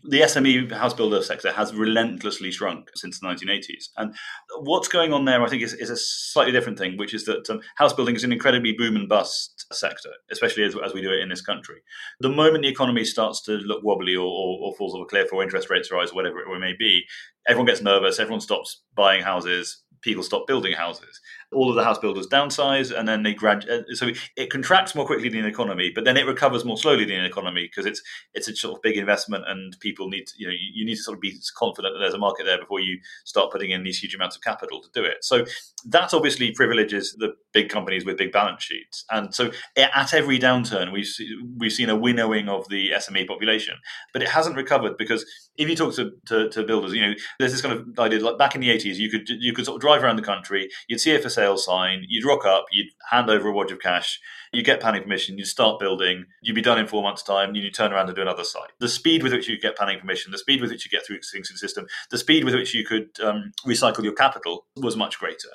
The 0.04 0.22
SME 0.22 0.72
house 0.72 0.94
builder 0.94 1.22
sector 1.22 1.52
has 1.52 1.74
relentlessly 1.74 2.52
shrunk 2.52 2.90
since 2.96 3.20
the 3.20 3.28
1980s. 3.28 3.90
And 3.98 4.16
what's 4.62 4.88
going 4.88 5.14
on 5.14 5.26
there, 5.26 5.44
I 5.44 5.50
think, 5.50 5.62
is, 5.62 5.74
is 5.74 5.90
a 5.90 5.98
slightly 5.98 6.52
different 6.52 6.78
thing, 6.78 6.98
which 6.98 7.14
is 7.14 7.26
that 7.26 7.50
um, 7.50 7.62
house 7.76 7.94
building 7.94 8.16
is 8.16 8.24
an 8.24 8.32
incredibly 8.32 8.74
boom 8.74 8.96
and 8.96 9.10
bust 9.10 9.66
sector, 9.72 10.12
especially 10.32 10.64
as, 10.64 10.76
as 10.84 10.94
we 10.94 11.02
do 11.02 11.12
it 11.12 11.20
in 11.22 11.30
this 11.30 11.42
country. 11.42 11.82
The 12.20 12.30
moment 12.30 12.64
the 12.64 12.70
economy 12.70 13.04
starts 13.04 13.42
to 13.44 13.54
look 13.54 13.84
wobbly 13.84 14.16
or, 14.16 14.26
or, 14.26 14.60
or 14.62 14.76
falls 14.76 14.94
off 14.94 15.02
a 15.02 15.06
cliff 15.06 15.34
or 15.34 15.44
interest 15.44 15.70
rates 15.70 15.92
rise 15.92 16.12
or 16.12 16.16
whatever 16.16 16.40
it 16.40 16.60
may 16.60 16.74
be, 16.78 17.04
everyone 17.48 17.68
gets 17.68 17.82
nervous, 17.82 18.20
everyone 18.20 18.42
stops 18.42 18.82
buying 18.96 19.24
houses, 19.24 19.84
people 20.02 20.24
stop 20.24 20.48
building 20.48 20.74
houses. 20.74 21.20
All 21.52 21.70
of 21.70 21.76
the 21.76 21.84
house 21.84 21.98
builders 21.98 22.28
downsize, 22.28 22.96
and 22.96 23.08
then 23.08 23.24
they 23.24 23.34
grad. 23.34 23.68
Uh, 23.68 23.82
so 23.94 24.10
it 24.36 24.52
contracts 24.52 24.94
more 24.94 25.06
quickly 25.06 25.30
than 25.30 25.42
the 25.42 25.48
economy, 25.48 25.92
but 25.94 26.06
then 26.06 26.18
it 26.18 26.28
recovers 26.28 26.64
more 26.64 26.78
slowly 26.78 27.06
than 27.06 27.20
the 27.20 27.26
economy 27.26 27.64
because 27.64 27.86
it's 27.86 28.02
it's 28.34 28.48
a 28.48 28.56
sort 28.56 28.76
of 28.76 28.82
big 28.82 28.98
investment, 28.98 29.46
and 29.48 29.76
people 29.80 30.10
need 30.10 30.28
to, 30.28 30.34
you 30.38 30.48
know 30.48 30.54
you, 30.74 30.86
need 30.86 30.96
to 30.96 31.02
sort 31.02 31.18
of 31.18 31.22
be 31.22 31.36
confident 31.58 31.94
that 31.94 32.00
there's 32.00 32.14
a 32.14 32.20
market 32.20 32.46
there 32.46 32.60
before 32.60 32.80
you 32.80 33.00
start 33.26 33.52
putting 33.52 33.72
in 33.72 33.84
these 33.84 34.00
huge 34.00 34.16
amounts 34.16 34.36
of 34.36 34.42
capital 34.42 34.82
to 34.82 34.90
do 34.94 35.04
it. 35.04 35.24
So 35.24 35.46
that 35.86 36.14
obviously 36.14 36.52
privileges 36.52 37.16
the 37.18 37.34
big 37.54 37.70
companies 37.70 38.06
with 38.06 38.18
big 38.18 38.32
balance 38.32 38.64
sheets, 38.64 39.06
and 39.10 39.34
so 39.34 39.52
at 39.78 40.14
every 40.14 40.40
downturn 40.40 40.92
we've 40.92 41.10
we've 41.58 41.74
seen 41.74 41.90
a 41.90 41.96
winnowing 41.96 42.50
of 42.50 42.68
the 42.70 42.92
SME 42.92 43.28
population, 43.28 43.76
but 44.14 44.22
it 44.22 44.30
hasn't 44.30 44.56
recovered 44.56 44.98
because 44.98 45.26
if 45.58 45.70
you 45.70 45.76
talk 45.76 45.96
to, 45.96 46.12
to, 46.26 46.50
to 46.50 46.64
builders, 46.64 46.94
you 46.94 47.02
know 47.02 47.14
there's 47.40 47.52
this 47.52 47.62
kind 47.62 47.74
of 47.74 48.00
idea 48.00 48.20
like 48.20 48.38
back 48.38 48.56
in 48.56 48.62
the 48.62 48.70
80s 48.70 48.96
you 48.96 49.10
could 49.10 49.28
you 49.30 49.54
could 49.54 49.66
sort 49.66 49.76
of 49.76 49.82
drive 49.82 50.04
around 50.04 50.16
the 50.16 50.22
country, 50.22 50.70
you'd 50.88 51.02
see 51.02 51.16
a 51.16 51.20
for 51.20 51.30
sale 51.40 51.58
sign, 51.58 52.06
you'd 52.08 52.26
rock 52.26 52.46
up, 52.46 52.66
you'd 52.72 52.92
hand 53.10 53.30
over 53.30 53.48
a 53.48 53.54
wad 53.54 53.72
of 53.72 53.80
cash, 53.80 54.20
you 54.52 54.62
get 54.62 54.82
planning 54.82 55.04
permission, 55.04 55.38
you 55.38 55.46
start 55.46 55.80
building, 55.80 56.26
you'd 56.42 56.56
be 56.56 56.62
done 56.62 56.80
in 56.80 56.88
four 56.88 57.04
months' 57.04 57.24
time, 57.24 57.50
and 57.50 57.58
you 57.58 57.72
turn 57.72 57.94
around 57.94 58.08
and 58.08 58.16
do 58.16 58.22
another 58.22 58.44
site. 58.44 58.72
The 58.80 58.90
speed 58.90 59.24
with 59.24 59.32
which 59.32 59.48
you 59.48 59.60
get 59.60 59.78
planning 59.78 60.00
permission, 60.00 60.32
the 60.32 60.38
speed 60.38 60.62
with 60.62 60.72
which 60.72 60.86
you 60.86 60.92
get 60.92 61.06
through 61.06 61.20
things 61.32 61.50
in 61.50 61.54
the 61.54 61.60
system, 61.60 61.88
the 62.12 62.18
speed 62.18 62.44
with 62.44 62.56
which 62.56 62.74
you 62.74 62.86
could 62.86 63.10
um, 63.24 63.52
recycle 63.66 64.04
your 64.04 64.14
capital 64.14 64.66
was 64.76 64.98
much 64.98 65.18
greater. 65.20 65.50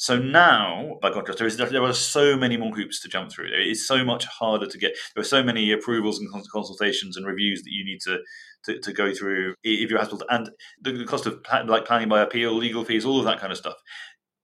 So 0.00 0.16
now, 0.16 0.96
by 1.02 1.10
contrast, 1.10 1.38
there, 1.38 1.48
is, 1.48 1.56
there 1.56 1.82
are 1.82 1.92
so 1.92 2.36
many 2.36 2.56
more 2.56 2.72
hoops 2.72 3.00
to 3.00 3.08
jump 3.08 3.32
through. 3.32 3.48
It's 3.52 3.84
so 3.84 4.04
much 4.04 4.26
harder 4.26 4.66
to 4.66 4.78
get. 4.78 4.92
There 5.14 5.22
are 5.22 5.24
so 5.36 5.42
many 5.42 5.72
approvals 5.72 6.20
and 6.20 6.30
consultations 6.52 7.16
and 7.16 7.26
reviews 7.26 7.62
that 7.64 7.72
you 7.72 7.84
need 7.84 8.00
to 8.02 8.18
to, 8.64 8.78
to 8.80 8.92
go 8.92 9.12
through 9.12 9.54
if 9.62 9.90
you're 9.90 9.98
hospital, 9.98 10.26
and 10.30 10.50
the 10.82 11.04
cost 11.04 11.26
of 11.26 11.40
like 11.66 11.84
planning 11.84 12.08
by 12.08 12.20
appeal, 12.20 12.54
legal 12.54 12.84
fees, 12.84 13.04
all 13.04 13.18
of 13.18 13.24
that 13.24 13.40
kind 13.40 13.52
of 13.52 13.58
stuff. 13.58 13.76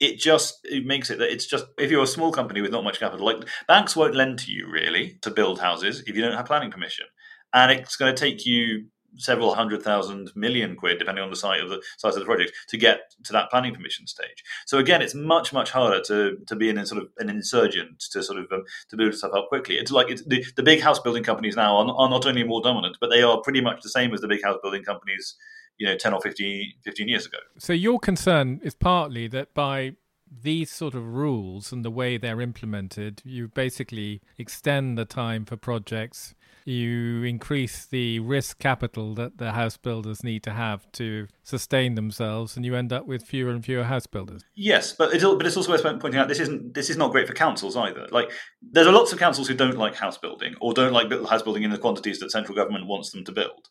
It 0.01 0.19
just 0.19 0.59
it 0.65 0.85
makes 0.85 1.11
it 1.11 1.19
that 1.19 1.33
it's 1.33 1.47
just 1.47 1.67
if 1.79 1.91
you're 1.91 2.03
a 2.03 2.07
small 2.07 2.33
company 2.33 2.61
with 2.61 2.73
not 2.73 2.85
much 2.85 2.99
capital, 2.99 3.25
like 3.25 3.49
banks 3.69 3.95
won't 3.95 4.15
lend 4.15 4.39
to 4.41 4.51
you 4.51 4.69
really 4.69 5.19
to 5.23 5.31
build 5.31 5.61
houses 5.61 6.03
if 6.07 6.17
you 6.17 6.23
don't 6.23 6.35
have 6.35 6.47
planning 6.47 6.71
permission, 6.71 7.07
and 7.53 7.71
it's 7.71 7.97
going 7.97 8.15
to 8.15 8.21
take 8.21 8.45
you 8.45 8.87
several 9.17 9.55
hundred 9.55 9.83
thousand 9.83 10.33
million 10.35 10.75
quid, 10.77 10.99
depending 10.99 11.23
on 11.23 11.31
the 11.31 11.37
size 11.37 11.63
of 11.63 11.69
the 11.69 11.81
size 11.99 12.17
of 12.17 12.21
the 12.21 12.27
project, 12.27 12.53
to 12.69 12.77
get 12.77 13.15
to 13.25 13.33
that 13.33 13.51
planning 13.51 13.75
permission 13.75 14.07
stage. 14.07 14.43
So 14.67 14.79
again, 14.79 15.03
it's 15.03 15.15
much 15.15 15.53
much 15.53 15.71
harder 15.71 16.01
to 16.03 16.37
to 16.47 16.57
be 16.57 16.69
in 16.69 16.85
sort 16.87 17.03
of 17.03 17.09
an 17.19 17.31
insurgent 17.31 18.01
to 18.13 18.23
sort 18.23 18.39
of 18.39 18.47
um, 18.53 18.65
to 18.91 18.97
build 18.97 19.15
stuff 19.15 19.33
up 19.35 19.49
quickly. 19.49 19.77
It's 19.77 19.93
like 19.93 20.11
it's, 20.11 20.25
the 20.27 20.45
the 20.57 20.63
big 20.63 20.81
house 20.81 20.99
building 20.99 21.23
companies 21.23 21.57
now 21.57 21.77
are, 21.77 21.95
are 21.97 22.11
not 22.11 22.27
only 22.27 22.45
more 22.45 22.63
dominant, 22.63 22.99
but 23.01 23.11
they 23.11 23.23
are 23.23 23.41
pretty 23.41 23.61
much 23.61 23.83
the 23.83 23.89
same 23.89 24.13
as 24.13 24.21
the 24.21 24.29
big 24.29 24.43
house 24.43 24.59
building 24.63 24.83
companies 24.83 25.37
you 25.79 25.87
know 25.87 25.97
10 25.97 26.15
or 26.15 26.21
15, 26.21 26.73
15 26.85 27.09
years 27.09 27.27
ago. 27.27 27.39
So 27.59 27.73
your 27.73 27.99
concern 27.99 28.61
is 28.63 28.75
partly 28.75 29.29
that 29.29 29.55
by 29.55 29.95
these 30.43 30.71
sort 30.71 30.95
of 30.95 31.07
rules 31.07 31.73
and 31.73 31.85
the 31.85 31.91
way 31.91 32.17
they're 32.17 32.41
implemented, 32.41 33.23
you 33.25 33.49
basically 33.49 34.21
extend 34.39 34.99
the 34.99 35.05
time 35.05 35.45
for 35.45 35.57
projects. 35.57 36.35
You 36.65 37.23
increase 37.25 37.85
the 37.85 38.21
risk 38.21 38.59
capital 38.59 39.15
that 39.17 39.37
the 39.37 39.53
house 39.53 39.77
builders 39.77 40.25
need 40.25 40.43
to 40.45 40.53
have 40.53 40.91
to 40.93 41.29
sustain 41.43 41.95
themselves, 41.95 42.57
and 42.57 42.65
you 42.65 42.75
end 42.75 42.91
up 42.91 43.07
with 43.07 43.23
fewer 43.23 43.51
and 43.51 43.63
fewer 43.63 43.85
house 43.85 44.07
builders. 44.07 44.45
Yes, 44.55 44.93
but 44.93 45.13
it's, 45.13 45.23
but 45.23 45.47
it's 45.47 45.59
also 45.59 45.71
worth 45.71 45.83
pointing 46.01 46.17
out 46.17 46.29
this 46.29 46.41
isn't 46.41 46.73
this 46.73 46.89
is 46.89 46.97
not 46.97 47.13
great 47.13 47.27
for 47.27 47.35
councils 47.35 47.77
either. 47.77 48.07
Like 48.11 48.31
there's 48.63 48.87
lots 48.87 49.13
of 49.13 49.19
councils 49.19 49.47
who 49.47 49.55
don't 49.55 49.77
like 49.77 49.95
house 49.95 50.17
building 50.17 50.55
or 50.61 50.73
don't 50.73 50.93
like 50.95 51.11
house 51.29 51.43
building 51.43 51.65
in 51.65 51.71
the 51.71 51.79
quantities 51.79 52.19
that 52.21 52.31
central 52.31 52.57
government 52.57 52.87
wants 52.87 53.11
them 53.11 53.25
to 53.25 53.33
build. 53.33 53.69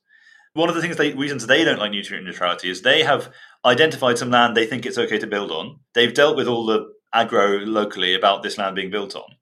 One 0.54 0.70
of 0.70 0.76
the 0.76 0.82
things 0.82 0.98
they 0.98 1.14
reasons 1.14 1.48
they 1.48 1.64
don't 1.64 1.80
like 1.80 1.92
nutrient 1.92 2.26
neutrality 2.26 2.70
is 2.70 2.82
they 2.82 3.04
have 3.04 3.34
identified 3.66 4.18
some 4.18 4.30
land 4.30 4.56
they 4.56 4.68
think 4.68 4.86
it's 4.86 4.98
okay 4.98 5.18
to 5.18 5.28
build 5.28 5.52
on. 5.52 5.80
They've 5.94 6.14
dealt 6.14 6.38
with 6.38 6.48
all 6.48 6.66
the 6.66 6.94
agro 7.14 7.60
locally 7.60 8.14
about 8.14 8.44
this 8.44 8.58
land 8.58 8.76
being 8.76 8.92
built 8.92 9.16
on. 9.16 9.36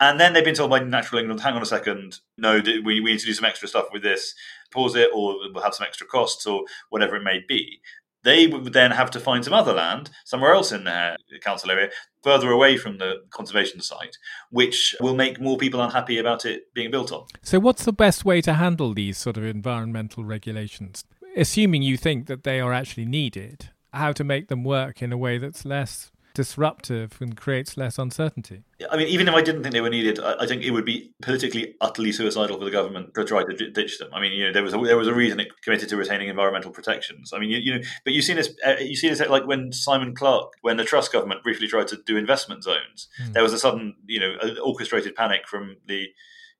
And 0.00 0.20
then 0.20 0.32
they've 0.32 0.44
been 0.44 0.54
told 0.54 0.70
by 0.70 0.78
Natural 0.78 1.20
England, 1.20 1.40
hang 1.40 1.54
on 1.54 1.62
a 1.62 1.66
second, 1.66 2.20
no, 2.36 2.60
we, 2.64 3.00
we 3.00 3.00
need 3.00 3.18
to 3.18 3.26
do 3.26 3.34
some 3.34 3.46
extra 3.46 3.66
stuff 3.66 3.86
with 3.92 4.02
this, 4.02 4.34
pause 4.70 4.94
it, 4.94 5.10
or 5.12 5.36
we'll 5.52 5.62
have 5.64 5.74
some 5.74 5.86
extra 5.86 6.06
costs, 6.06 6.46
or 6.46 6.62
whatever 6.90 7.16
it 7.16 7.24
may 7.24 7.40
be. 7.46 7.80
They 8.24 8.46
would 8.46 8.72
then 8.72 8.90
have 8.90 9.10
to 9.12 9.20
find 9.20 9.44
some 9.44 9.54
other 9.54 9.72
land 9.72 10.10
somewhere 10.24 10.52
else 10.52 10.72
in 10.72 10.84
their 10.84 11.16
council 11.40 11.70
area, 11.70 11.90
further 12.22 12.50
away 12.50 12.76
from 12.76 12.98
the 12.98 13.22
conservation 13.30 13.80
site, 13.80 14.16
which 14.50 14.96
will 15.00 15.14
make 15.14 15.40
more 15.40 15.56
people 15.56 15.80
unhappy 15.80 16.18
about 16.18 16.44
it 16.44 16.72
being 16.74 16.90
built 16.90 17.12
on. 17.12 17.26
So, 17.42 17.58
what's 17.58 17.84
the 17.84 17.92
best 17.92 18.24
way 18.24 18.40
to 18.42 18.54
handle 18.54 18.92
these 18.92 19.18
sort 19.18 19.36
of 19.36 19.44
environmental 19.44 20.24
regulations? 20.24 21.04
Assuming 21.36 21.82
you 21.82 21.96
think 21.96 22.26
that 22.26 22.42
they 22.42 22.60
are 22.60 22.72
actually 22.72 23.06
needed, 23.06 23.70
how 23.92 24.12
to 24.12 24.24
make 24.24 24.48
them 24.48 24.64
work 24.64 25.02
in 25.02 25.12
a 25.12 25.18
way 25.18 25.38
that's 25.38 25.64
less 25.64 26.10
disruptive 26.38 27.20
and 27.20 27.36
creates 27.36 27.76
less 27.76 27.98
uncertainty. 27.98 28.62
I 28.88 28.96
mean, 28.96 29.08
even 29.08 29.26
if 29.26 29.34
I 29.34 29.42
didn't 29.42 29.64
think 29.64 29.72
they 29.72 29.80
were 29.80 29.90
needed, 29.90 30.20
I, 30.20 30.46
think 30.46 30.62
it 30.62 30.70
would 30.70 30.84
be 30.84 31.12
politically 31.20 31.74
utterly 31.80 32.12
suicidal 32.12 32.60
for 32.60 32.64
the 32.64 32.70
government 32.70 33.12
to 33.14 33.24
try 33.24 33.42
to 33.42 33.70
ditch 33.70 33.98
them. 33.98 34.08
I 34.14 34.20
mean, 34.20 34.30
you 34.30 34.46
know, 34.46 34.52
there 34.52 34.62
was 34.62 34.72
a, 34.72 34.78
there 34.78 34.96
was 34.96 35.08
a 35.08 35.14
reason 35.14 35.40
it 35.40 35.48
committed 35.62 35.88
to 35.88 35.96
retaining 35.96 36.28
environmental 36.28 36.70
protections. 36.70 37.32
I 37.34 37.40
mean, 37.40 37.50
you, 37.50 37.58
you 37.58 37.74
know, 37.74 37.80
but 38.04 38.12
you 38.12 38.22
see 38.22 38.34
this, 38.34 38.54
uh, 38.64 38.76
you 38.78 38.94
see 38.94 39.08
this 39.08 39.18
like 39.28 39.48
when 39.48 39.72
Simon 39.72 40.14
Clarke, 40.14 40.52
when 40.60 40.76
the 40.76 40.84
Truss 40.84 41.08
government 41.08 41.42
briefly 41.42 41.66
tried 41.66 41.88
to 41.88 41.98
do 42.06 42.16
investment 42.16 42.62
zones, 42.62 43.08
mm. 43.20 43.32
there 43.32 43.42
was 43.42 43.52
a 43.52 43.58
sudden, 43.58 43.96
you 44.06 44.20
know, 44.20 44.36
orchestrated 44.64 45.16
panic 45.16 45.48
from 45.48 45.78
the 45.86 46.06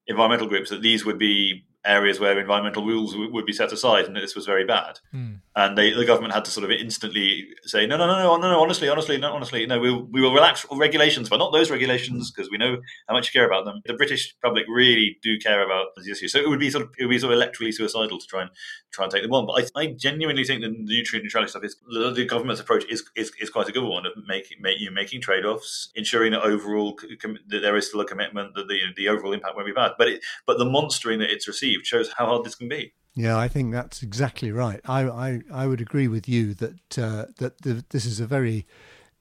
environmental 0.08 0.48
groups 0.48 0.70
that 0.70 0.82
these 0.82 1.04
would 1.04 1.18
be 1.18 1.66
areas 1.84 2.20
where 2.20 2.38
environmental 2.38 2.84
rules 2.84 3.12
w- 3.12 3.32
would 3.32 3.46
be 3.46 3.52
set 3.52 3.72
aside, 3.72 4.04
and 4.04 4.16
this 4.16 4.34
was 4.34 4.46
very 4.46 4.64
bad. 4.64 5.00
Mm. 5.14 5.40
And 5.56 5.78
they, 5.78 5.92
the 5.92 6.04
government 6.04 6.34
had 6.34 6.44
to 6.44 6.50
sort 6.50 6.64
of 6.64 6.70
instantly 6.70 7.48
say, 7.64 7.86
no, 7.86 7.96
no, 7.96 8.06
no, 8.06 8.18
no, 8.18 8.36
no, 8.36 8.50
no, 8.50 8.60
honestly, 8.60 8.88
honestly, 8.88 9.16
no, 9.16 9.32
honestly, 9.32 9.66
no, 9.66 9.78
we 9.78 9.90
will, 9.90 10.04
we 10.04 10.20
will 10.20 10.34
relax 10.34 10.66
regulations, 10.70 11.28
but 11.28 11.38
not 11.38 11.52
those 11.52 11.70
regulations 11.70 12.30
because 12.30 12.50
we 12.50 12.58
know 12.58 12.78
how 13.08 13.14
much 13.14 13.32
you 13.32 13.40
care 13.40 13.46
about 13.46 13.64
them. 13.64 13.80
The 13.84 13.94
British 13.94 14.34
public 14.42 14.66
really 14.68 15.18
do 15.22 15.38
care 15.38 15.64
about 15.64 15.88
these 15.96 16.08
issues, 16.08 16.32
so 16.32 16.38
it 16.38 16.48
would 16.48 16.60
be 16.60 16.70
sort 16.70 16.84
of 16.84 16.90
it 16.98 17.04
would 17.04 17.10
be 17.10 17.18
sort 17.18 17.32
of 17.32 17.38
electorally 17.38 17.72
suicidal 17.72 18.18
to 18.18 18.26
try 18.26 18.42
and 18.42 18.50
try 18.92 19.04
and 19.04 19.12
take 19.12 19.22
them 19.22 19.32
on. 19.32 19.46
But 19.46 19.70
I, 19.76 19.80
I 19.80 19.86
genuinely 19.92 20.44
think 20.44 20.62
the 20.62 20.68
nutrient 20.70 21.24
neutrality 21.24 21.50
stuff 21.50 21.64
is 21.64 21.76
the, 21.88 22.10
the 22.10 22.24
government's 22.24 22.60
approach 22.60 22.84
is, 22.88 23.04
is, 23.16 23.32
is 23.40 23.50
quite 23.50 23.68
a 23.68 23.72
good 23.72 23.84
one 23.84 24.06
of 24.06 24.12
making 24.26 24.58
make, 24.60 24.80
you 24.80 24.86
know, 24.86 24.94
making 24.94 25.20
trade 25.20 25.44
offs, 25.44 25.90
ensuring 25.94 26.32
that 26.32 26.42
overall 26.42 26.98
com- 27.20 27.38
that 27.48 27.60
there 27.60 27.76
is 27.76 27.88
still 27.88 28.00
a 28.00 28.06
commitment 28.06 28.54
that 28.54 28.68
the 28.68 28.80
the 28.96 29.08
overall 29.08 29.32
impact 29.32 29.54
won't 29.56 29.66
be 29.66 29.72
bad. 29.72 29.92
But 29.96 30.08
it, 30.08 30.24
but 30.46 30.58
the 30.58 30.64
monstering 30.64 31.18
that 31.20 31.30
it's 31.30 31.48
received 31.48 31.67
shows 31.82 32.12
how 32.16 32.26
hard 32.26 32.44
this 32.44 32.54
can 32.54 32.68
be. 32.68 32.92
Yeah, 33.14 33.36
I 33.36 33.48
think 33.48 33.72
that's 33.72 34.02
exactly 34.02 34.52
right. 34.52 34.80
I 34.84 35.02
I, 35.02 35.40
I 35.52 35.66
would 35.66 35.80
agree 35.80 36.08
with 36.08 36.28
you 36.28 36.54
that 36.54 36.98
uh, 36.98 37.26
that 37.38 37.62
the, 37.62 37.84
this 37.90 38.04
is 38.04 38.20
a 38.20 38.26
very 38.26 38.66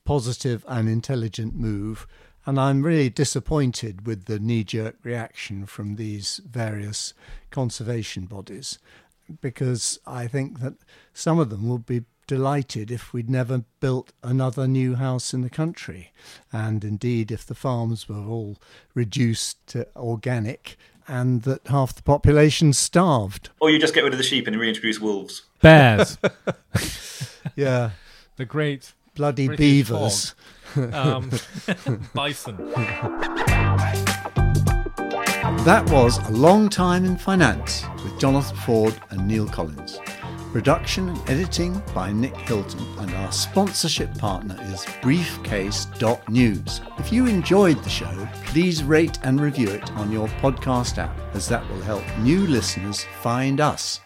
positive 0.06 0.64
and 0.68 0.88
intelligent 0.88 1.56
move. 1.56 2.08
And 2.46 2.58
I'm 2.58 2.82
really 2.82 3.10
disappointed 3.10 4.08
with 4.08 4.24
the 4.24 4.40
knee 4.40 4.64
jerk 4.64 4.96
reaction 5.04 5.66
from 5.66 5.96
these 5.96 6.40
various 6.50 7.14
conservation 7.52 8.26
bodies 8.26 8.80
because 9.42 10.00
I 10.06 10.28
think 10.28 10.62
that 10.62 10.76
some 11.14 11.40
of 11.40 11.50
them 11.50 11.68
would 11.68 11.86
be 11.86 12.06
delighted 12.26 12.92
if 12.92 13.14
we'd 13.14 13.30
never 13.30 13.64
built 13.80 14.14
another 14.24 14.68
new 14.68 14.96
house 14.96 15.34
in 15.34 15.42
the 15.42 15.50
country. 15.50 16.12
And 16.52 16.84
indeed, 16.84 17.32
if 17.32 17.46
the 17.46 17.56
farms 17.56 18.08
were 18.08 18.26
all 18.26 18.58
reduced 18.94 19.66
to 19.68 19.88
organic 19.96 20.78
and 21.08 21.44
that 21.44 21.68
half 21.68 21.96
the 21.96 22.02
population 22.02 22.74
starved. 22.74 23.50
Or 23.60 23.70
you 23.70 23.80
just 23.80 23.94
get 23.94 24.04
rid 24.04 24.14
of 24.14 24.18
the 24.18 24.24
sheep 24.24 24.48
and 24.48 24.60
reintroduce 24.60 25.00
wolves. 25.00 25.44
Bears. 25.62 26.18
yeah. 27.56 27.92
The 28.36 28.46
great 28.46 28.94
bloody 29.16 29.48
British 29.48 29.60
beavers. 29.60 30.36
Um, 30.76 31.32
bison. 32.14 32.58
That 35.64 35.90
was 35.90 36.18
A 36.30 36.32
Long 36.32 36.70
Time 36.70 37.04
in 37.06 37.18
Finance 37.18 37.84
with 38.04 38.20
Jonathan 38.20 38.58
Ford 38.58 38.94
and 39.10 39.28
Neil 39.28 39.48
Collins. 39.48 40.00
Production 40.58 41.10
and 41.10 41.30
editing 41.30 41.80
by 41.94 42.12
Nick 42.12 42.36
Hilton, 42.36 42.84
and 42.98 43.14
our 43.14 43.32
sponsorship 43.32 44.18
partner 44.18 44.58
is 44.74 44.88
Briefcase.news. 45.04 46.82
If 46.98 47.14
you 47.14 47.28
enjoyed 47.28 47.84
the 47.84 47.90
show, 47.92 48.28
please 48.46 48.84
rate 48.84 49.20
and 49.22 49.40
review 49.40 49.70
it 49.70 49.92
on 49.92 50.12
your 50.12 50.28
podcast 50.42 50.98
app, 50.98 51.16
as 51.36 51.48
that 51.50 51.70
will 51.70 51.82
help 51.82 52.04
new 52.22 52.48
listeners 52.48 53.06
find 53.22 53.62
us. 53.62 54.00